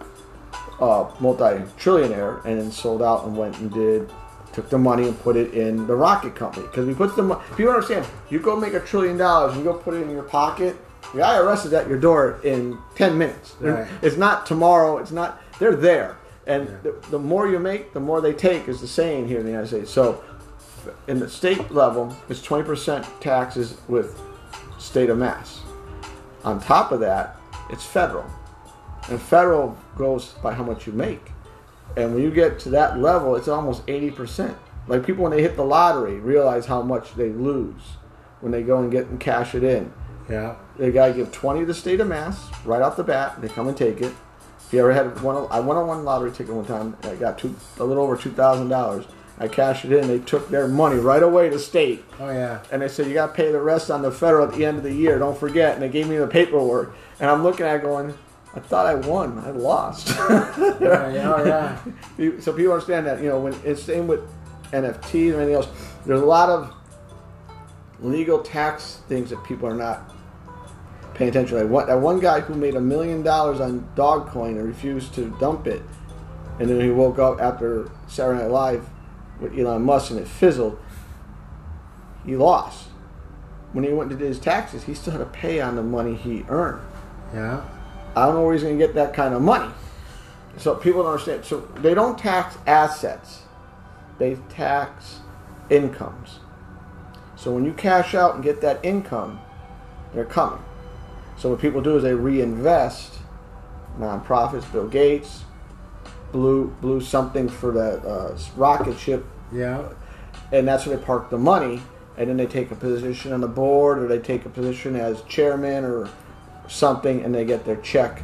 [0.79, 4.10] uh, multi-trillionaire, and then sold out and went and did
[4.56, 7.41] took the money and put it in the rocket company because we put the mo-
[7.58, 10.24] people understand you go make a trillion dollars and you go put it in your
[10.24, 10.76] pocket.
[11.13, 13.56] The IRS is at your door in ten minutes.
[13.60, 13.88] Right.
[14.02, 14.98] It's not tomorrow.
[14.98, 15.41] It's not.
[15.60, 16.76] They're there, and Yeah.
[16.84, 19.52] the, the more you make, the more they take is the saying here in the
[19.52, 19.91] United States.
[19.91, 20.24] So
[21.08, 24.20] in the state level, it's 20% taxes with
[24.80, 25.62] state of mass.
[26.44, 27.38] On top of that,
[27.70, 28.26] it's federal.
[29.10, 31.32] And federal goes by how much you make.
[31.98, 34.56] And when you get to that level, it's almost 80%.
[34.88, 37.82] Like people when they hit the lottery realize how much they lose
[38.41, 39.91] when they go and get and cash it in.
[40.30, 40.56] Yeah.
[40.78, 43.41] They gotta give twenty to the state of Mass right off the bat.
[43.41, 44.13] They come and take it.
[44.67, 46.98] If you ever had one, I won on one lottery ticket one time.
[47.04, 49.06] I got two, a little over two thousand dollars.
[49.39, 50.08] I cashed it in.
[50.08, 52.62] They took their money right away to state, Oh yeah.
[52.71, 54.78] and they said you got to pay the rest on the federal at the end
[54.78, 55.19] of the year.
[55.19, 55.74] Don't forget.
[55.74, 58.13] And they gave me the paperwork, and I'm looking at it going,
[58.56, 59.38] I thought I won.
[59.39, 60.15] I lost.
[60.18, 60.78] Oh
[61.12, 61.34] yeah.
[61.34, 61.46] Oh,
[62.18, 62.39] yeah.
[62.39, 64.22] So people understand that you know when it's same with
[64.72, 65.68] NFTs and anything else.
[66.06, 66.74] There's a lot of
[68.00, 70.13] legal tax things that people are not
[71.13, 71.58] paying attention.
[71.58, 71.65] to.
[71.65, 75.68] Like that one guy who made a million dollars on Dogecoin and refused to dump
[75.68, 75.82] it,
[76.60, 78.89] and then he woke up after Saturday Night Live
[79.39, 80.80] with Elon Musk and it fizzled.
[82.26, 82.88] He lost.
[83.74, 86.15] When he went to do his taxes, he still had to pay on the money
[86.15, 86.82] he earned.
[87.34, 87.62] Yeah.
[88.15, 89.71] I don't know where he's going to get that kind of money.
[90.58, 91.45] So people don't understand.
[91.45, 93.41] So they don't tax assets;
[94.19, 95.19] they tax
[95.69, 96.39] incomes.
[97.36, 99.39] So when you cash out and get that income,
[100.13, 100.63] they're coming.
[101.38, 103.19] So what people do is they reinvest.
[103.99, 105.43] Nonprofits, Bill Gates,
[106.32, 109.88] blew blew something for that uh, rocket ship Yeah.
[110.51, 111.82] and that's where they park the money
[112.17, 115.21] and then they take a position on the board or they take a position as
[115.23, 116.10] chairman or
[116.67, 118.23] something and they get their check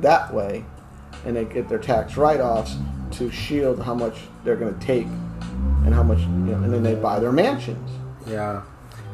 [0.00, 0.64] that way
[1.24, 2.76] and they get their tax write-offs
[3.12, 5.06] to shield how much they're going to take
[5.84, 7.90] and how much you know, and then they buy their mansions
[8.26, 8.62] Yeah.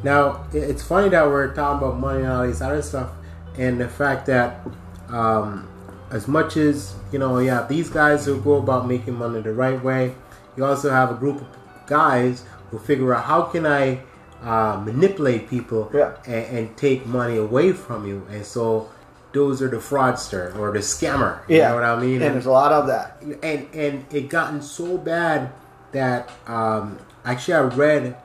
[0.03, 3.11] Now it's funny that we're talking about money and all these other stuff,
[3.57, 4.65] and the fact that
[5.09, 5.69] um,
[6.09, 9.81] as much as you know, yeah these guys who go about making money the right
[9.83, 10.15] way.
[10.57, 11.47] You also have a group of
[11.87, 14.01] guys who figure out how can I
[14.41, 16.13] uh, manipulate people Yeah.
[16.25, 18.89] and, and take money away from you, and so
[19.33, 21.39] those are the fraudster or the scammer.
[21.47, 22.21] You know what I mean?
[22.21, 25.51] and there's a lot of that and and it gotten so bad
[25.93, 28.17] that um, actually I read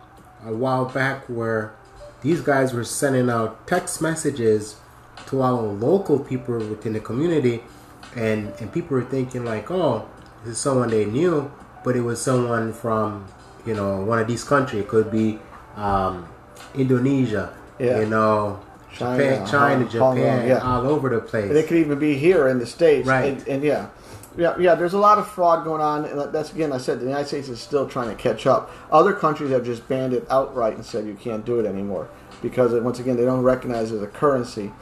[0.45, 1.75] a while back where
[2.23, 4.77] these guys were sending out text messages
[5.27, 7.63] to our local people within the community,
[8.17, 10.09] and and people were thinking like, oh,
[10.45, 11.51] this is someone they knew,
[11.85, 13.27] but it was someone from
[13.65, 14.83] you know one of these countries.
[14.83, 15.39] It could be
[15.77, 16.27] um,
[16.75, 18.01] Indonesia, Yeah.
[18.01, 18.61] you know.
[18.93, 20.61] China, Japan, China, Hong- Hong Kong, yeah.
[20.63, 21.53] all over the place.
[21.53, 23.27] They could even be here in the states, Right.
[23.35, 23.89] And, and yeah,
[24.39, 24.75] yeah, yeah.
[24.75, 26.73] There's a lot of fraud going on, and that's again.
[26.73, 28.71] I said the United States is still trying to catch up.
[28.91, 32.09] Other countries have just banned it outright and said you can't do it anymore
[32.41, 34.73] because it, once again they don't recognize it as a currency.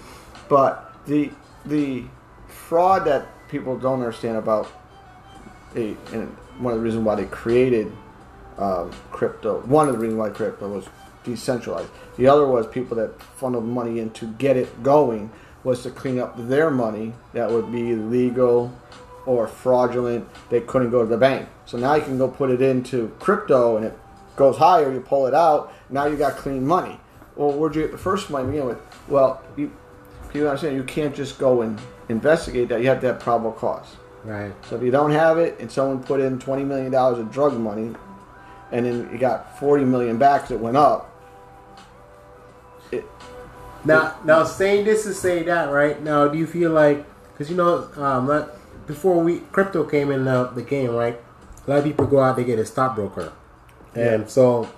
[0.48, 1.30] But the
[1.64, 2.04] the
[2.46, 4.70] fraud that people don't understand about
[5.74, 6.28] a, and
[6.59, 7.92] one of the reasons why they created
[8.58, 9.60] um, crypto.
[9.62, 10.88] One of the reasons why crypto was
[11.24, 11.88] decentralized.
[12.16, 15.30] The other was people that funneled money in to get it going
[15.64, 18.72] was to clean up their money that would be legal
[19.26, 20.28] or fraudulent.
[20.50, 21.48] They couldn't go to the bank.
[21.64, 23.98] So now you can go put it into crypto and it
[24.36, 24.92] goes higher.
[24.92, 25.72] You pull it out.
[25.88, 27.00] Now you got clean money.
[27.36, 28.78] Well, where'd you get the first money to begin with?
[29.08, 29.72] Well, you
[30.28, 32.80] people understand you can't just go and investigate that.
[32.82, 33.96] You have to have probable cause.
[34.24, 34.52] right.
[34.68, 37.54] So if you don't have it, and someone put in twenty million dollars of drug
[37.58, 37.94] money,
[38.74, 41.10] and then you got forty million back 'cause it went up,
[42.90, 43.04] it,
[43.84, 46.02] Now, now saying this to say that, right?
[46.02, 48.48] Now, do you feel like because you know, um, like,
[48.87, 51.20] before we crypto came in the, the game, right?
[51.66, 53.32] A lot of people go out they get a stockbroker,
[53.94, 54.68] and so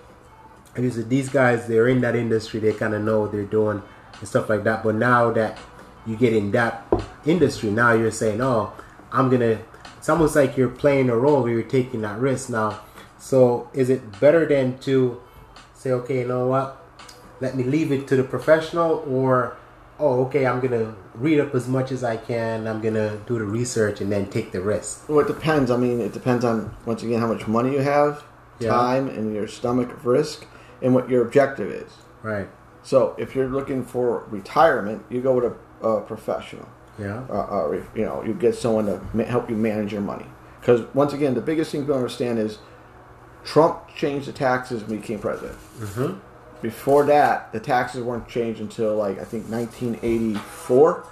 [0.74, 3.82] and you these guys they're in that industry, they kind of know what they're doing
[4.18, 4.82] and stuff like that.
[4.84, 5.58] But now that
[6.06, 6.86] you get in that
[7.24, 8.72] industry, now you're saying, oh,
[9.10, 9.58] I'm gonna.
[9.98, 12.80] It's almost like you're playing a role where you're taking that risk now.
[13.30, 15.20] So is it better than to
[15.74, 16.68] say, okay, you know what?
[17.38, 19.54] let me leave it to the professional or
[20.00, 23.44] oh okay i'm gonna read up as much as i can i'm gonna do the
[23.44, 25.70] research and then take the risk well, it depends.
[25.70, 28.24] I mean, it depends on once again how much money you have,
[28.58, 28.70] Yeah.
[28.70, 30.46] time, and your stomach of risk,
[30.80, 31.90] and what your objective is.
[32.22, 32.48] right
[32.82, 35.54] So if you're looking for retirement, you go with a,
[35.86, 36.68] a professional.
[36.98, 40.28] yeah uh, uh, you know, you get someone to ma- help you manage your money.
[40.58, 42.52] Because once again, the biggest thing to understand is
[43.46, 45.56] Trump changed the taxes when he became president.
[45.78, 46.18] mm-hmm.
[46.62, 51.04] Before that, the taxes weren't changed until like I think 1984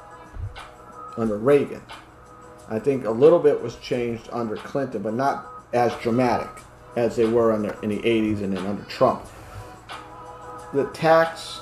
[1.16, 1.83] under Reagan.
[2.68, 6.49] I think a little bit was changed under Clinton, but not as dramatic
[6.97, 9.25] as they were under in the 80s and then under Trump.
[10.73, 11.61] The tax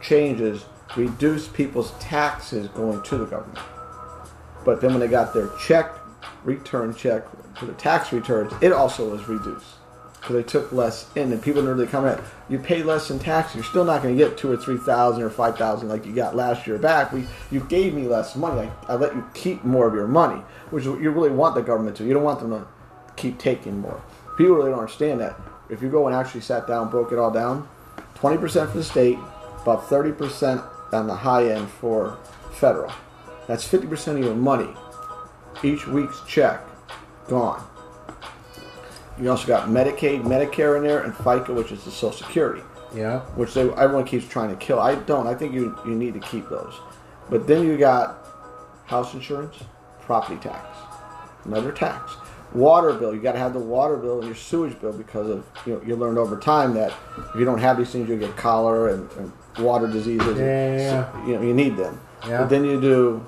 [0.00, 0.64] changes
[0.96, 3.58] reduced people's taxes going to the government.
[4.64, 5.92] But then when they got their check,
[6.44, 7.24] return check
[7.56, 9.66] for the tax returns, it also was reduced.
[10.20, 13.18] Because they took less in, and people didn't really come at you pay less in
[13.18, 16.06] tax, you're still not going to get two or three thousand or five thousand like
[16.06, 17.12] you got last year back.
[17.12, 18.70] We you gave me less money.
[18.88, 21.96] I, I let you keep more of your money, which you really want the government
[21.98, 22.04] to.
[22.04, 22.66] You don't want them to
[23.16, 24.02] keep taking more.
[24.36, 25.38] People really don't understand that.
[25.70, 27.68] If you go and actually sat down, broke it all down,
[28.16, 29.18] 20% for the state,
[29.62, 32.18] about 30% on the high end for
[32.52, 32.92] federal.
[33.46, 34.68] That's 50% of your money.
[35.64, 36.60] Each week's check
[37.28, 37.66] gone.
[39.20, 42.62] You also got Medicaid, Medicare in there, and FICA, which is the Social Security,
[42.94, 43.20] Yeah.
[43.36, 44.78] which they, everyone keeps trying to kill.
[44.80, 45.26] I don't.
[45.26, 46.74] I think you, you need to keep those.
[47.30, 48.18] But then you got
[48.86, 49.56] house insurance,
[50.02, 50.66] property tax,
[51.44, 52.12] another tax,
[52.52, 53.14] water bill.
[53.14, 55.82] You got to have the water bill and your sewage bill because of you know
[55.86, 59.10] you learned over time that if you don't have these things, you'll get cholera and,
[59.12, 59.32] and
[59.64, 60.38] water diseases.
[60.38, 61.26] Yeah, yeah, yeah.
[61.26, 61.98] You know you need them.
[62.28, 62.38] Yeah.
[62.40, 63.26] But then you do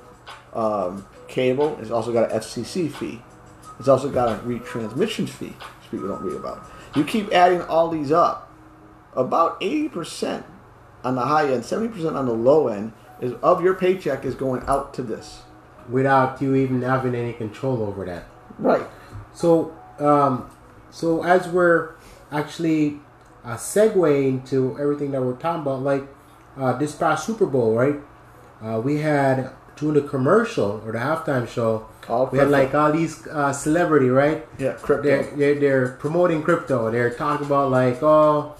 [0.52, 1.78] um, cable.
[1.80, 3.22] It's also got an FCC fee.
[3.78, 6.70] It's also got a retransmission fee, which people don't read about.
[6.94, 8.50] You keep adding all these up.
[9.14, 10.44] About 80%
[11.04, 14.62] on the high end, 70% on the low end is of your paycheck is going
[14.66, 15.42] out to this.
[15.88, 18.24] Without you even having any control over that.
[18.58, 18.86] Right.
[19.32, 20.50] So, um,
[20.90, 21.94] so as we're
[22.32, 23.00] actually
[23.44, 26.08] uh, segueing to everything that we're talking about, like
[26.56, 27.96] uh, this past Super Bowl, right?
[28.62, 32.92] Uh, we had during the commercial or the halftime show, All we had like all
[32.92, 34.46] these uh, celebrity, right?
[34.58, 35.02] Yeah, crypto.
[35.02, 36.90] They're, they're they're promoting crypto.
[36.90, 38.54] They're talking about like oh,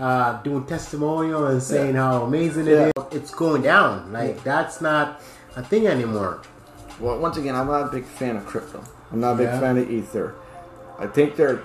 [0.00, 2.02] uh, doing testimonial and saying Yeah.
[2.10, 2.86] how amazing it Yeah.
[2.96, 3.04] is.
[3.22, 4.12] It's going down.
[4.12, 5.20] Like that's not
[5.56, 6.42] a thing anymore.
[6.98, 8.82] Well, once again, I'm not a big fan of crypto.
[9.12, 9.60] I'm not a big Yeah.
[9.60, 10.34] fan of Ether.
[10.98, 11.60] I think they're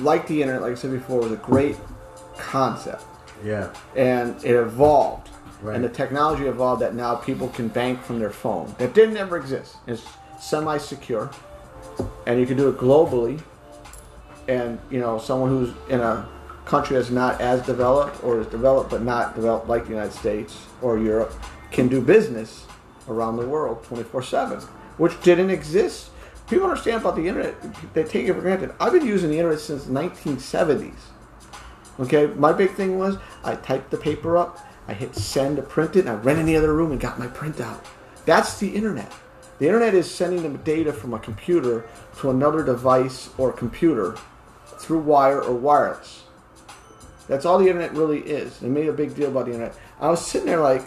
[0.00, 1.76] like the internet, like I said before, was a great
[2.36, 3.02] concept,
[3.44, 3.68] Yeah.
[3.96, 5.29] and it evolved,
[5.62, 5.76] Right.
[5.76, 8.74] and the technology evolved that now people can bank from their phone.
[8.78, 9.76] That didn't ever exist.
[9.86, 10.06] It's
[10.40, 11.30] semi-secure,
[12.26, 13.42] and you can do it globally.
[14.48, 16.26] And you know, someone who's in a
[16.64, 20.66] country that's not as developed or is developed but not developed like the United States
[20.82, 21.32] or Europe
[21.70, 22.64] can do business
[23.08, 24.62] around the world 24/7,
[24.96, 26.10] which didn't exist.
[26.48, 27.54] People understand about the internet;
[27.92, 28.72] they take it for granted.
[28.80, 30.94] I've been using the internet since 1970s.
[32.00, 34.58] Okay, my big thing was I typed the paper up,
[34.90, 37.16] I hit send to print it, and I ran in the other room and got
[37.16, 37.78] my printout.
[38.26, 39.12] That's the internet.
[39.60, 41.86] The internet is sending the data from a computer
[42.18, 44.16] to another device or computer
[44.80, 46.24] through wire or wireless.
[47.28, 48.58] That's all the internet really is.
[48.58, 49.76] They made a big deal about the internet.
[50.00, 50.84] I was sitting there like,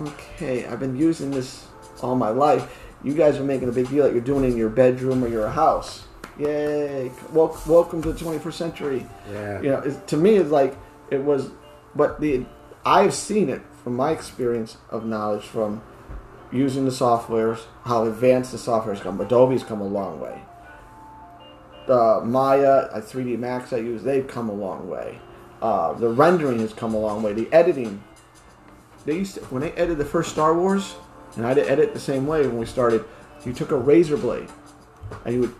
[0.00, 1.68] okay, I've been using this
[2.02, 2.76] all my life.
[3.04, 5.28] You guys are making a big deal that you're doing it in your bedroom or
[5.28, 6.06] your house.
[6.40, 7.12] Yay!
[7.32, 9.60] Wel- welcome to the 21st century Yeah.
[9.60, 10.76] you know, it, to me, it's like
[11.12, 11.50] it was,
[11.94, 12.44] but the
[12.84, 15.82] I've seen it from my experience of knowledge from
[16.50, 19.20] using the softwares, how advanced the software's come.
[19.20, 20.42] Adobe's come a long way.
[21.88, 25.18] Uh, Maya, uh, 3D Max I use, they've come a long way.
[25.60, 27.32] Uh, the rendering has come a long way.
[27.32, 28.02] The editing,
[29.04, 30.94] they used to, when they edited the first Star Wars,
[31.36, 33.04] and I had to edit the same way when we started.
[33.44, 34.48] You took a razor blade,
[35.24, 35.54] and you would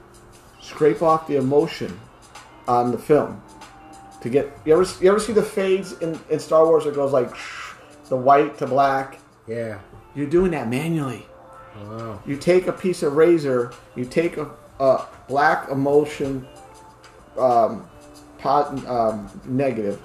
[0.60, 1.98] scrape off the emulsion
[2.68, 3.42] on the film
[4.22, 7.12] to get you ever you ever see the fades in, in Star Wars it goes
[7.12, 7.30] like
[8.08, 9.18] the white to black?
[9.46, 9.80] Yeah.
[10.14, 11.26] you're doing that manually.
[11.84, 12.22] Wow.
[12.26, 16.46] you take a piece of razor you take a, a black emulsion
[17.38, 17.88] um,
[18.38, 19.98] pot, um, negative.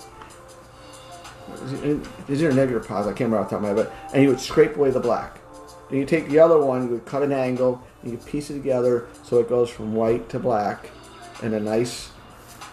[2.28, 4.14] Is there a negative positive I can't remember off the top of my head but,
[4.14, 5.40] and you would scrape away the black.
[5.90, 8.54] Then you take the other one you would cut an angle and you piece it
[8.54, 10.90] together so it goes from white to black
[11.44, 12.12] and a nice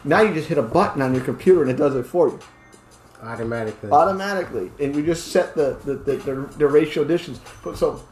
[0.05, 2.38] now you just hit a button on your computer and it does it for you
[3.23, 3.90] Automatically.
[3.90, 7.40] automatically, and you just set the the, the, the, the ratio additions.
[7.62, 8.05] But so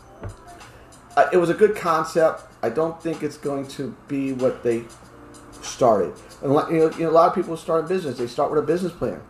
[1.17, 2.43] uh, it was a good concept.
[2.63, 4.85] I don't think it's going to be what they
[5.61, 6.15] started.
[6.43, 8.17] And you know, you know, a lot of people start a business.
[8.17, 9.21] They start with a business plan,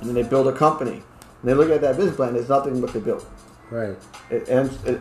[0.00, 1.02] and then they build a company.
[1.40, 2.34] And they look at that business plan.
[2.34, 3.24] There's nothing but they built.
[3.70, 3.96] right.
[4.30, 4.84] It ends.
[4.84, 5.00] It,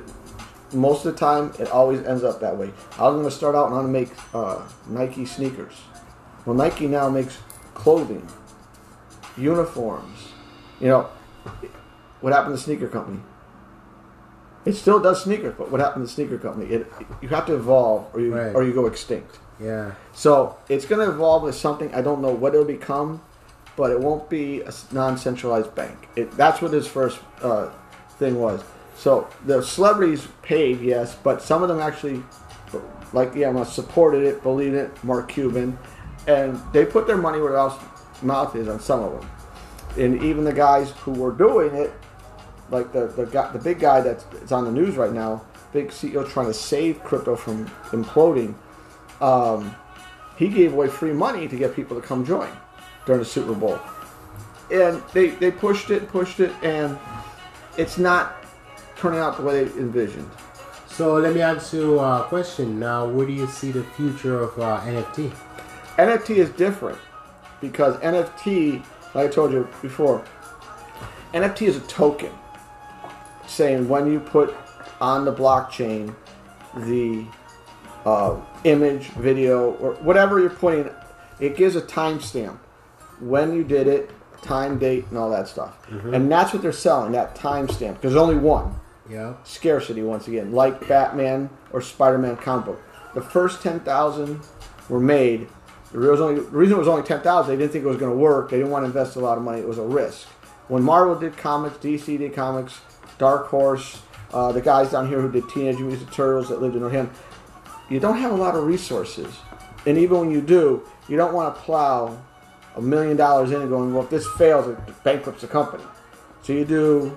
[0.74, 2.72] most of the time, it always ends up that way.
[2.98, 5.74] I was going to start out and I'm going to make uh, Nike sneakers.
[6.46, 7.38] Well, Nike now makes
[7.74, 8.28] clothing,
[9.38, 10.30] uniforms.
[10.80, 11.10] You know,
[12.22, 13.20] what happened to the sneaker company?
[14.66, 16.66] It still does sneakers, but what happened to the sneaker company?
[16.74, 18.54] It, you have to evolve, or you Right.
[18.56, 19.38] or you go extinct.
[19.60, 19.92] Yeah.
[20.14, 21.94] So it's going to evolve with something.
[21.94, 23.22] I don't know what it'll become,
[23.78, 26.10] but it won't be a non-centralized bank.
[26.16, 27.70] It, that's what his first uh,
[28.18, 28.64] thing was.
[28.98, 32.24] So the celebrities paid, yes, but some of them actually,
[33.14, 35.04] like yeah, supported it, believed it.
[35.04, 35.78] Mark Cuban,
[36.28, 37.72] and they put their money where their
[38.22, 39.30] mouth- is on some of them,
[39.98, 41.94] and even the guys who were doing it,
[42.70, 46.28] like the the guy, the big guy that's on the news right now, big CEO
[46.28, 48.56] trying to save crypto from imploding
[49.22, 49.76] um,
[50.38, 52.50] he gave away free money to get people to come join
[53.06, 53.80] during the Super Bowl.
[54.72, 56.98] And they, they pushed it, pushed it, and
[57.78, 58.44] it's not
[58.98, 60.30] turning out the way they envisioned.
[60.88, 63.08] So let me ask you a question now.
[63.08, 65.32] Where do you see the future of uh, NFT?
[65.98, 66.98] NFT is different
[67.62, 68.84] because NFT,
[69.14, 70.24] like I told you before,
[71.34, 72.32] NFT is a token
[73.48, 74.56] saying when you put
[75.00, 76.16] on the blockchain
[76.76, 77.26] the
[78.06, 80.90] uh, image, video, or whatever you're putting,
[81.40, 82.58] it gives a timestamp
[83.20, 85.78] when you did it, time, date, and all that stuff.
[86.14, 88.76] And that's what they're selling, that timestamp, because there's only one.
[89.10, 89.36] Yeah.
[89.44, 92.82] Scarcity, once again, like Batman or Spider Man comic book.
[93.14, 94.42] The first 10,000
[94.90, 95.48] were made.
[95.96, 98.50] The reason, it was only 10,000, they didn't think it was going to work.
[98.50, 99.62] They didn't want to invest a lot of money.
[99.62, 100.28] It was a risk.
[100.68, 102.82] When Marvel did comics, DC did comics,
[103.18, 104.02] Dark Horse,
[104.34, 107.18] uh, the guys down here who did Teenage Mutant Turtles that lived in Northampton,
[107.90, 109.38] you don't have a lot of resources.
[109.86, 112.22] And even when you do, you don't want to plow
[112.76, 115.86] a million dollars in and going, well, if this fails, it bankrupts the company.
[116.42, 117.16] So you do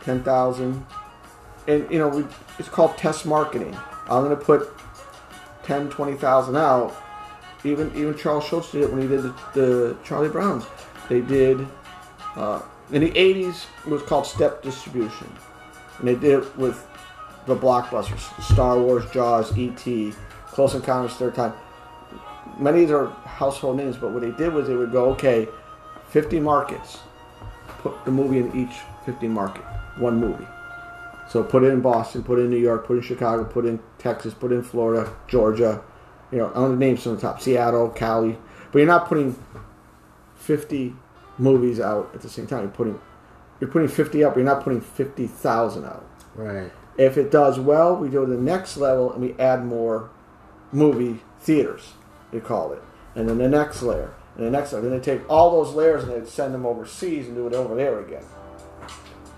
[0.00, 0.86] 10,000.
[1.68, 2.24] And, you know, we,
[2.58, 3.76] it's called test marketing.
[4.08, 4.72] I'm going to put
[5.64, 7.03] 10, 20,000 out.
[7.64, 10.64] Even even Charles Schulz did it when he did the, the Charlie Browns.
[11.08, 11.66] They did,
[12.36, 15.30] uh, in the 80s, it was called step distribution.
[15.98, 16.86] And they did it with
[17.46, 20.12] the blockbusters Star Wars, Jaws, E.T.,
[20.46, 21.52] Close Encounters, Third Time.
[22.58, 25.48] Many of these are household names, but what they did was they would go, okay,
[26.08, 26.98] 50 markets,
[27.80, 29.64] put the movie in each 50 market,
[29.98, 30.46] one movie.
[31.28, 33.64] So put it in Boston, put it in New York, put it in Chicago, put
[33.64, 35.82] it in Texas, put it in Florida, Georgia.
[36.34, 38.36] You know, I'm gonna name some of the top: Seattle, Cali.
[38.72, 39.38] But you're not putting
[40.34, 40.96] 50
[41.38, 42.62] movies out at the same time.
[42.62, 43.00] You're putting
[43.60, 44.34] you're putting 50 up.
[44.34, 46.04] You're not putting 50,000 out.
[46.34, 46.72] Right.
[46.98, 50.10] If it does well, we go to the next level and we add more
[50.72, 51.92] movie theaters.
[52.32, 52.82] They call it,
[53.14, 54.82] and then the next layer, and the next layer.
[54.82, 57.76] Then they take all those layers and they send them overseas and do it over
[57.76, 58.24] there again.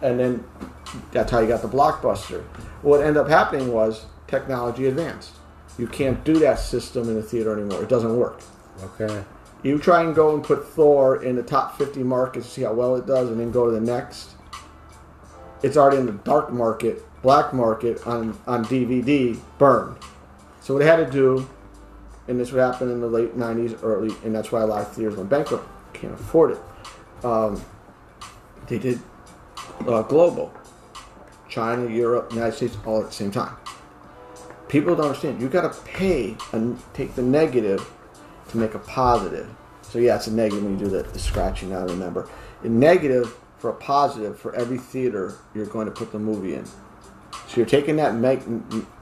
[0.01, 0.45] And then
[1.13, 2.43] that's how you got the blockbuster.
[2.81, 5.33] What ended up happening was technology advanced.
[5.79, 7.83] You can't do that system in the theater anymore.
[7.83, 8.41] It doesn't work.
[8.83, 9.25] Okay.
[9.63, 12.97] You try and go and put Thor in the top 50 markets, see how well
[12.97, 14.31] it does, and then go to the next.
[15.63, 19.97] It's already in the dark market, black market on, on DVD, burned.
[20.61, 21.49] So what they had to do,
[22.29, 24.93] and this would happen in the late 90s, early, and that's why a lot of
[24.93, 26.59] theaters went bankrupt, can't afford it.
[27.25, 27.63] Um,
[28.69, 29.01] they did
[29.87, 30.53] uh, global,
[31.49, 33.57] China, Europe, United States, all at the same time.
[34.69, 35.41] People don't understand.
[35.41, 37.89] You got to pay and take the negative
[38.49, 39.49] to make a positive.
[39.83, 41.89] So yeah, it's a negative when you do the, the scratching out.
[41.89, 42.29] Remember,
[42.63, 46.67] a negative for a positive for every theater you're going to put the movie in.
[46.67, 48.41] So you're taking that make,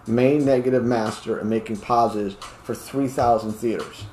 [0.06, 4.04] main negative master and making positives for 3,000 theaters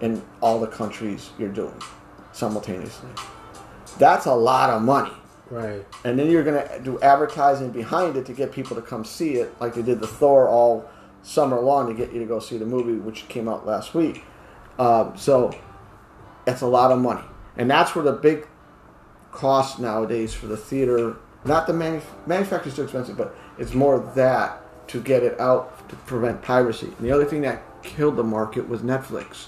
[0.00, 1.80] in all the countries you're doing
[2.32, 3.10] simultaneously.
[3.98, 5.12] That's a lot of money.
[5.50, 5.84] Right.
[6.04, 9.34] And then you're going to do advertising behind it to get people to come see
[9.34, 10.88] it, like they did the Thor all
[11.22, 14.24] summer long to get you to go see the movie, which came out last week.
[14.78, 15.56] Um, so
[16.46, 17.24] it's a lot of money.
[17.56, 18.46] And that's where the big
[19.32, 24.60] cost nowadays for the theater, not the manu- manufacturer's too expensive, but it's more that
[24.88, 26.86] to get it out to prevent piracy.
[26.86, 29.46] And the other thing that killed the market was Netflix.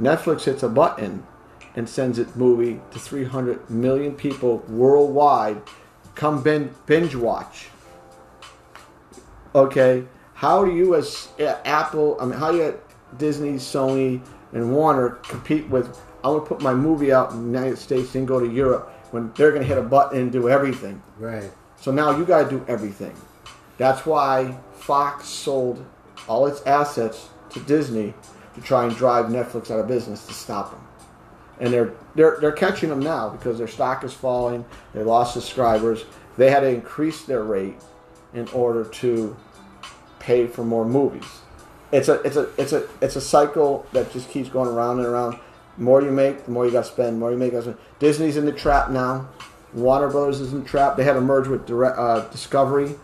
[0.00, 1.26] Netflix hits a button
[1.76, 5.60] and sends its movie to 300 million people worldwide.
[6.14, 7.68] Come bin- binge watch.
[9.54, 10.04] Okay,
[10.34, 12.80] how do you as uh, Apple, I mean, how do you
[13.18, 14.20] Disney, Sony,
[14.52, 15.86] and Warner compete with?
[16.24, 19.32] I'm gonna put my movie out in the United States, then go to Europe when
[19.36, 21.00] they're going to hit a button and do everything.
[21.18, 21.48] Right.
[21.80, 23.14] So now you got to do everything.
[23.78, 25.86] That's why Fox sold
[26.26, 28.12] all its assets to Disney
[28.56, 30.80] to try and drive Netflix out of business to stop them.
[31.60, 34.64] And they're they're they're catching them now because their stock is falling.
[34.92, 36.04] They lost subscribers.
[36.36, 37.76] They had to increase their rate
[38.32, 39.36] in order to
[40.18, 41.26] pay for more movies.
[41.92, 45.06] It's a it's a it's a it's a cycle that just keeps going around and
[45.06, 45.38] around.
[45.76, 47.16] The more you make, the more you got to spend.
[47.16, 47.76] The more you make, you.
[47.98, 49.28] Disney's in the trap now.
[49.74, 50.96] Warner Brothers is in the trap.
[50.96, 52.94] They had a merge with Direct, uh, Discovery,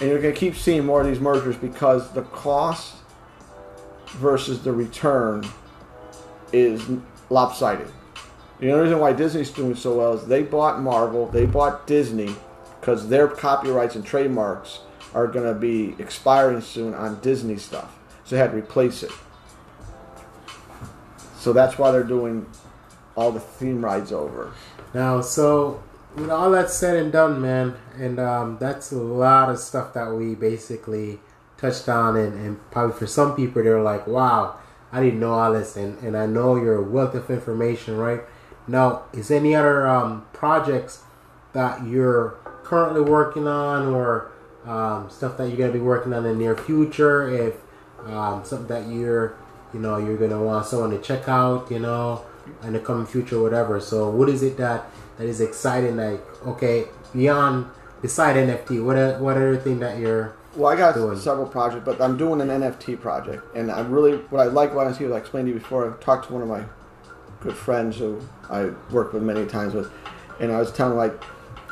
[0.00, 2.96] and you're going to keep seeing more of these mergers because the cost
[4.18, 5.46] versus the return
[6.52, 6.82] is
[7.30, 7.88] lopsided.
[8.58, 12.34] The only reason why Disney's doing so well is they bought Marvel, they bought Disney,
[12.80, 14.80] because their copyrights and trademarks
[15.14, 17.96] are going to be expiring soon on Disney stuff.
[18.24, 19.12] So they had to replace it.
[21.36, 22.46] So that's why they're doing
[23.16, 24.52] all the theme rides over.
[24.92, 25.82] Now, so
[26.14, 30.12] with all that said and done, man, and um, that's a lot of stuff that
[30.12, 31.18] we basically
[31.56, 34.58] touched on, and, and probably for some people, they're like, "Wow,
[34.92, 38.20] I didn't know all this," and, and I know you're a wealth of information, right?
[38.66, 41.02] Now, is any other um, projects
[41.52, 44.30] that you're currently working on, or
[44.66, 47.28] um, stuff that you're gonna be working on in the near future.
[47.28, 47.54] If
[48.06, 49.34] um, something that you're,
[49.72, 52.24] you know, you're gonna want someone to check out, you know,
[52.62, 53.80] in the coming future, whatever.
[53.80, 55.96] So, what is it that that is exciting?
[55.96, 57.66] Like, okay, beyond
[58.02, 61.16] beside NFT, what what other thing that you're Well, I got Doing.
[61.16, 64.86] several projects, but I'm doing an NFT project, and I'm really what I like what
[64.86, 65.04] I see.
[65.04, 65.90] What I explained to you before.
[65.90, 66.64] I talked to one of my
[67.40, 69.90] good friends who I worked with many times with,
[70.38, 71.14] and I was telling him like,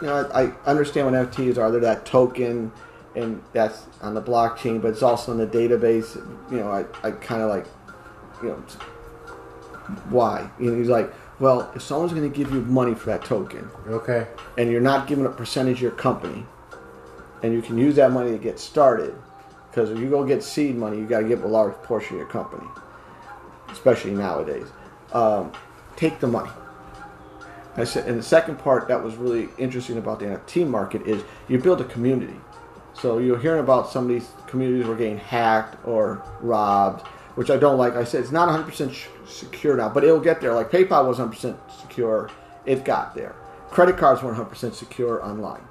[0.01, 1.71] you know, I, I understand what NFTs are.
[1.71, 2.73] They're that token,
[3.15, 6.17] and that's on the blockchain, but it's also in the database.
[6.51, 7.67] You know, I, I kind of like,
[8.43, 8.65] you know,
[10.09, 10.51] why?
[10.59, 13.69] You know, he's like, well, if someone's going to give you money for that token,
[13.89, 14.29] okay?
[14.57, 16.47] and you're not giving a percentage of your company,
[17.43, 19.15] and you can use that money to get started.
[19.71, 22.21] Because if you go get seed money, you got to give a large portion of
[22.21, 22.67] your company,
[23.71, 24.67] especially nowadays.
[25.13, 25.53] Um,
[25.97, 26.51] take the money.
[27.77, 31.23] I said, and the second part that was really interesting about the NFT market is
[31.49, 32.35] you build a community.
[32.93, 37.57] So you're hearing about some of these communities were getting hacked or robbed, which I
[37.57, 37.95] don't like.
[37.95, 40.55] I said it's not 100% sh- secure now, but it'll get there.
[40.55, 42.31] Like PayPal was 100% secure,
[42.67, 43.37] it got there.
[43.71, 45.63] Credit cards weren't 100% secure online,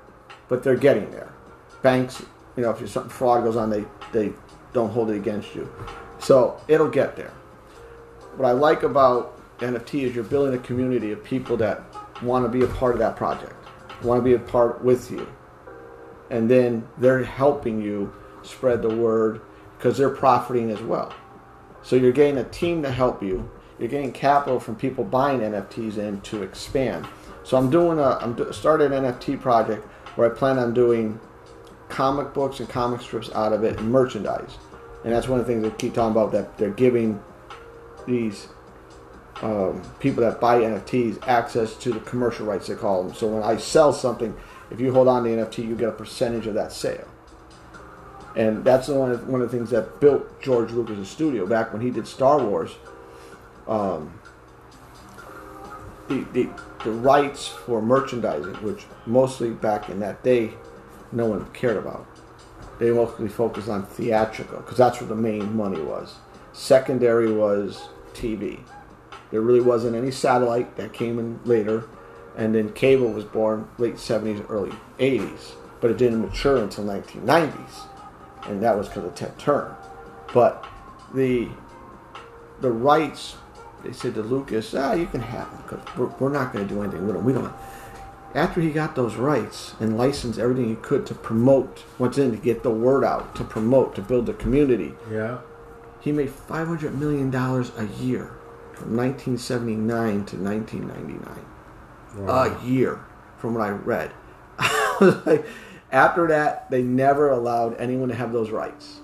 [0.48, 1.34] but they're getting there.
[1.82, 2.24] Banks,
[2.56, 4.34] you know, if something fraud goes on, they they
[4.74, 5.72] don't hold it against you.
[6.20, 7.34] So it'll get there.
[8.36, 11.84] What I like about NFT is you're building a community of people that
[12.22, 13.54] want to be a part of that project,
[14.04, 15.28] want to be a part with you,
[16.30, 18.14] and then they're helping you
[18.44, 19.42] spread the word
[19.78, 21.14] because they're profiting as well.
[21.84, 23.50] So you're getting a team to help you.
[23.80, 27.08] You're getting capital from people buying NFTs in to expand.
[27.44, 31.20] So I'm doing a I'm do- started an NFT project where I plan on doing
[31.90, 34.58] comic books and comic strips out of it and merchandise.
[35.04, 37.22] And that's one of the things they keep talking about that they're giving
[38.06, 38.48] these
[39.42, 43.14] um, people that buy NFTs access to the commercial rights they call them.
[43.14, 44.36] So when I sell something,
[44.72, 47.08] if you hold on to the NFT, you get a percentage of that sale.
[48.36, 51.82] And that's one of, one of the things that built George Lucas' studio back when
[51.82, 52.76] he did Star Wars.
[53.68, 54.20] Um,
[56.08, 56.50] the, the,
[56.84, 60.54] the rights for merchandising, which mostly back in that day,
[61.12, 62.06] no one cared about.
[62.80, 66.16] They mostly focused on theatrical because that's where the main money was.
[66.54, 68.60] Secondary was TV.
[69.32, 71.86] There really wasn't any satellite that came in later,
[72.36, 77.88] and then cable was born late 70s, early 80s, but it didn't mature until 1990s,
[78.46, 79.76] and that was because of Ted Turner.
[80.34, 80.66] But
[81.14, 81.50] the
[82.62, 83.36] the rights,
[83.84, 86.74] they said to Lucas, ah, you can have them because we're, we're not going to
[86.74, 87.26] do anything with them.
[87.26, 87.54] We don't.
[88.36, 92.38] After he got those rights and licensed everything he could to promote what's in to
[92.38, 95.40] get the word out, to promote, to build a community, Yeah.
[96.00, 98.32] he made five hundred million dollars a year
[98.74, 101.46] from 1979 to 1999.
[102.28, 102.44] Wow.
[102.44, 103.00] A year,
[103.38, 104.12] from what I read.
[104.60, 105.46] I was like,
[105.92, 109.00] after that, they never allowed anyone to have those rights.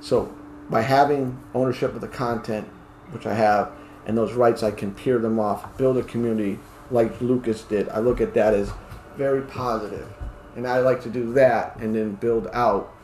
[0.00, 0.32] So,
[0.70, 2.68] by having ownership of the content,
[3.10, 3.72] which I have,
[4.06, 6.58] and those rights, I can peer them off, build a community
[6.90, 7.88] like Lucas did.
[7.88, 8.70] I look at that as
[9.16, 10.08] very positive,
[10.56, 12.94] and I like to do that, and then build out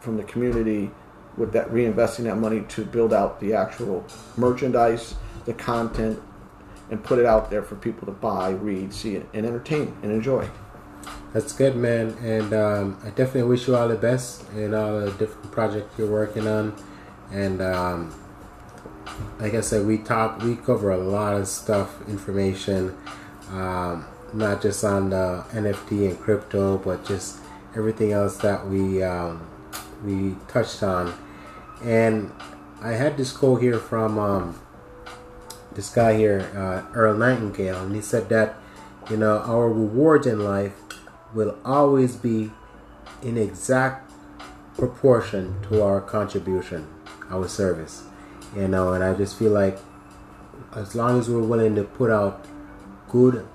[0.00, 0.90] from the community
[1.36, 4.04] with that reinvesting that money to build out the actual
[4.36, 5.14] merchandise,
[5.44, 6.20] the content,
[6.90, 10.10] and put it out there for people to buy, read, see, it, and entertain and
[10.10, 10.48] enjoy.
[11.32, 12.16] That's good, man.
[12.22, 16.10] And um, I definitely wish you all the best in all the different projects you're
[16.10, 16.74] working on.
[17.30, 18.14] And um,
[19.38, 22.96] like I said, we talk, we cover a lot of stuff, information,
[23.50, 27.38] um, not just on the NFT and crypto, but just
[27.76, 29.46] everything else that we um,
[30.04, 31.14] we touched on.
[31.82, 32.32] And
[32.82, 34.60] I had this quote here from um,
[35.74, 38.56] this guy here, uh, Earl Nightingale, and he said that
[39.10, 40.74] you know our rewards in life
[41.34, 42.50] will always be
[43.22, 44.10] in exact
[44.76, 46.86] proportion to our contribution,
[47.30, 48.07] our service.
[48.56, 49.78] You know, and I just feel like
[50.74, 52.44] as long as we're willing to put out
[53.08, 53.46] good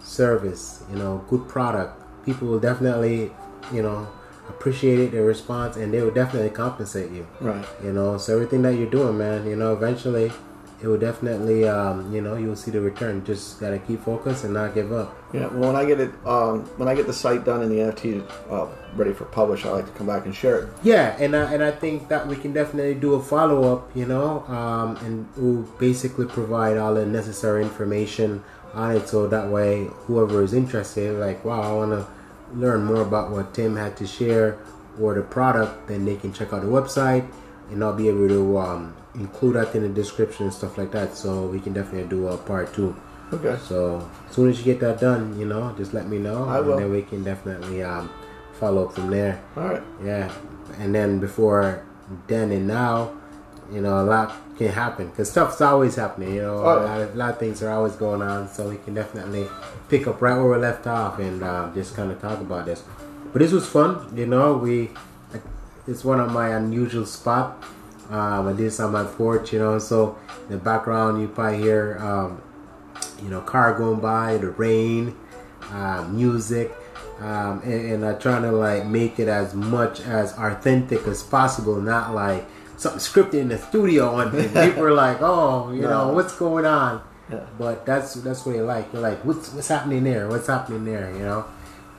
[0.00, 3.32] service, you know, good product, people will definitely,
[3.72, 4.08] you know,
[4.48, 7.26] appreciate it, their response, and they will definitely compensate you.
[7.40, 7.64] Right.
[7.82, 10.32] You know, so everything that you're doing, man, you know, eventually
[10.80, 13.24] it will definitely, um, you know, you will see the return.
[13.24, 15.16] Just gotta keep focused and not give up.
[15.32, 15.48] Yeah.
[15.48, 18.24] Well, when I get it, um, when I get the site done and the NFT
[18.50, 20.68] uh, ready for publish, I like to come back and share it.
[20.84, 24.06] Yeah, and I, and I think that we can definitely do a follow up, you
[24.06, 29.86] know, um, and we'll basically provide all the necessary information on it, so that way
[30.06, 32.06] whoever is interested, like, wow, I want to
[32.56, 34.58] learn more about what Tim had to share
[35.00, 37.28] or the product, then they can check out the website,
[37.70, 41.14] and I'll be able to um, include that in the description and stuff like that.
[41.16, 42.94] So we can definitely do a part two.
[43.32, 43.58] Okay.
[43.66, 46.60] So as soon as you get that done, you know, just let me know, I
[46.60, 46.72] will.
[46.74, 48.08] and then we can definitely um,
[48.54, 49.40] follow up from there.
[49.56, 49.82] All right.
[50.02, 50.32] Yeah,
[50.78, 51.84] and then before
[52.26, 53.12] then and now,
[53.70, 56.34] you know, a lot can happen because stuff's always happening.
[56.36, 56.78] You know, Oh.
[56.78, 59.46] a, lot of, a lot of things are always going on, so we can definitely
[59.90, 62.82] pick up right where we left off and uh, just kind of talk about this.
[63.32, 64.10] But this was fun.
[64.16, 64.88] You know, we
[65.86, 67.62] it's one of my unusual spot.
[68.10, 71.58] Um, I did this on my porch, you know, so in the background you probably
[71.58, 72.40] hear, um,
[73.22, 75.14] you know, car going by, the rain,
[75.70, 76.74] uh, music,
[77.20, 81.80] um, and, and I'm trying to like make it as much as authentic as possible,
[81.80, 82.46] not like
[82.76, 84.18] something scripted in the studio.
[84.18, 87.02] And people are like, oh, you know, what's going on?
[87.30, 87.44] Yeah.
[87.58, 88.90] But that's that's what they like.
[88.92, 90.28] They're like, what's what's happening there?
[90.28, 91.12] What's happening there?
[91.12, 91.44] You know,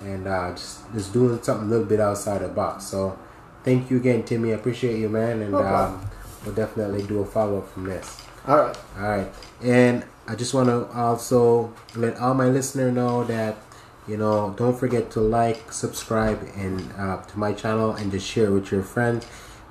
[0.02, 2.86] and uh, just just doing something a little bit outside the box.
[2.86, 3.20] So,
[3.64, 4.52] thank you again, Timmy.
[4.52, 6.10] I appreciate you, man, and No um,
[6.46, 8.18] we'll definitely do a follow up from this.
[8.48, 8.78] All right.
[8.98, 9.28] All right,
[9.62, 13.58] and I just want to also let all my listener know that
[14.08, 18.52] you know don't forget to like, subscribe, and uh, to my channel, and just share
[18.52, 19.26] with your friends,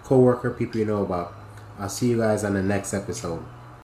[0.05, 1.35] coworker, people you know about.
[1.79, 3.45] I'll see you guys on the next episode.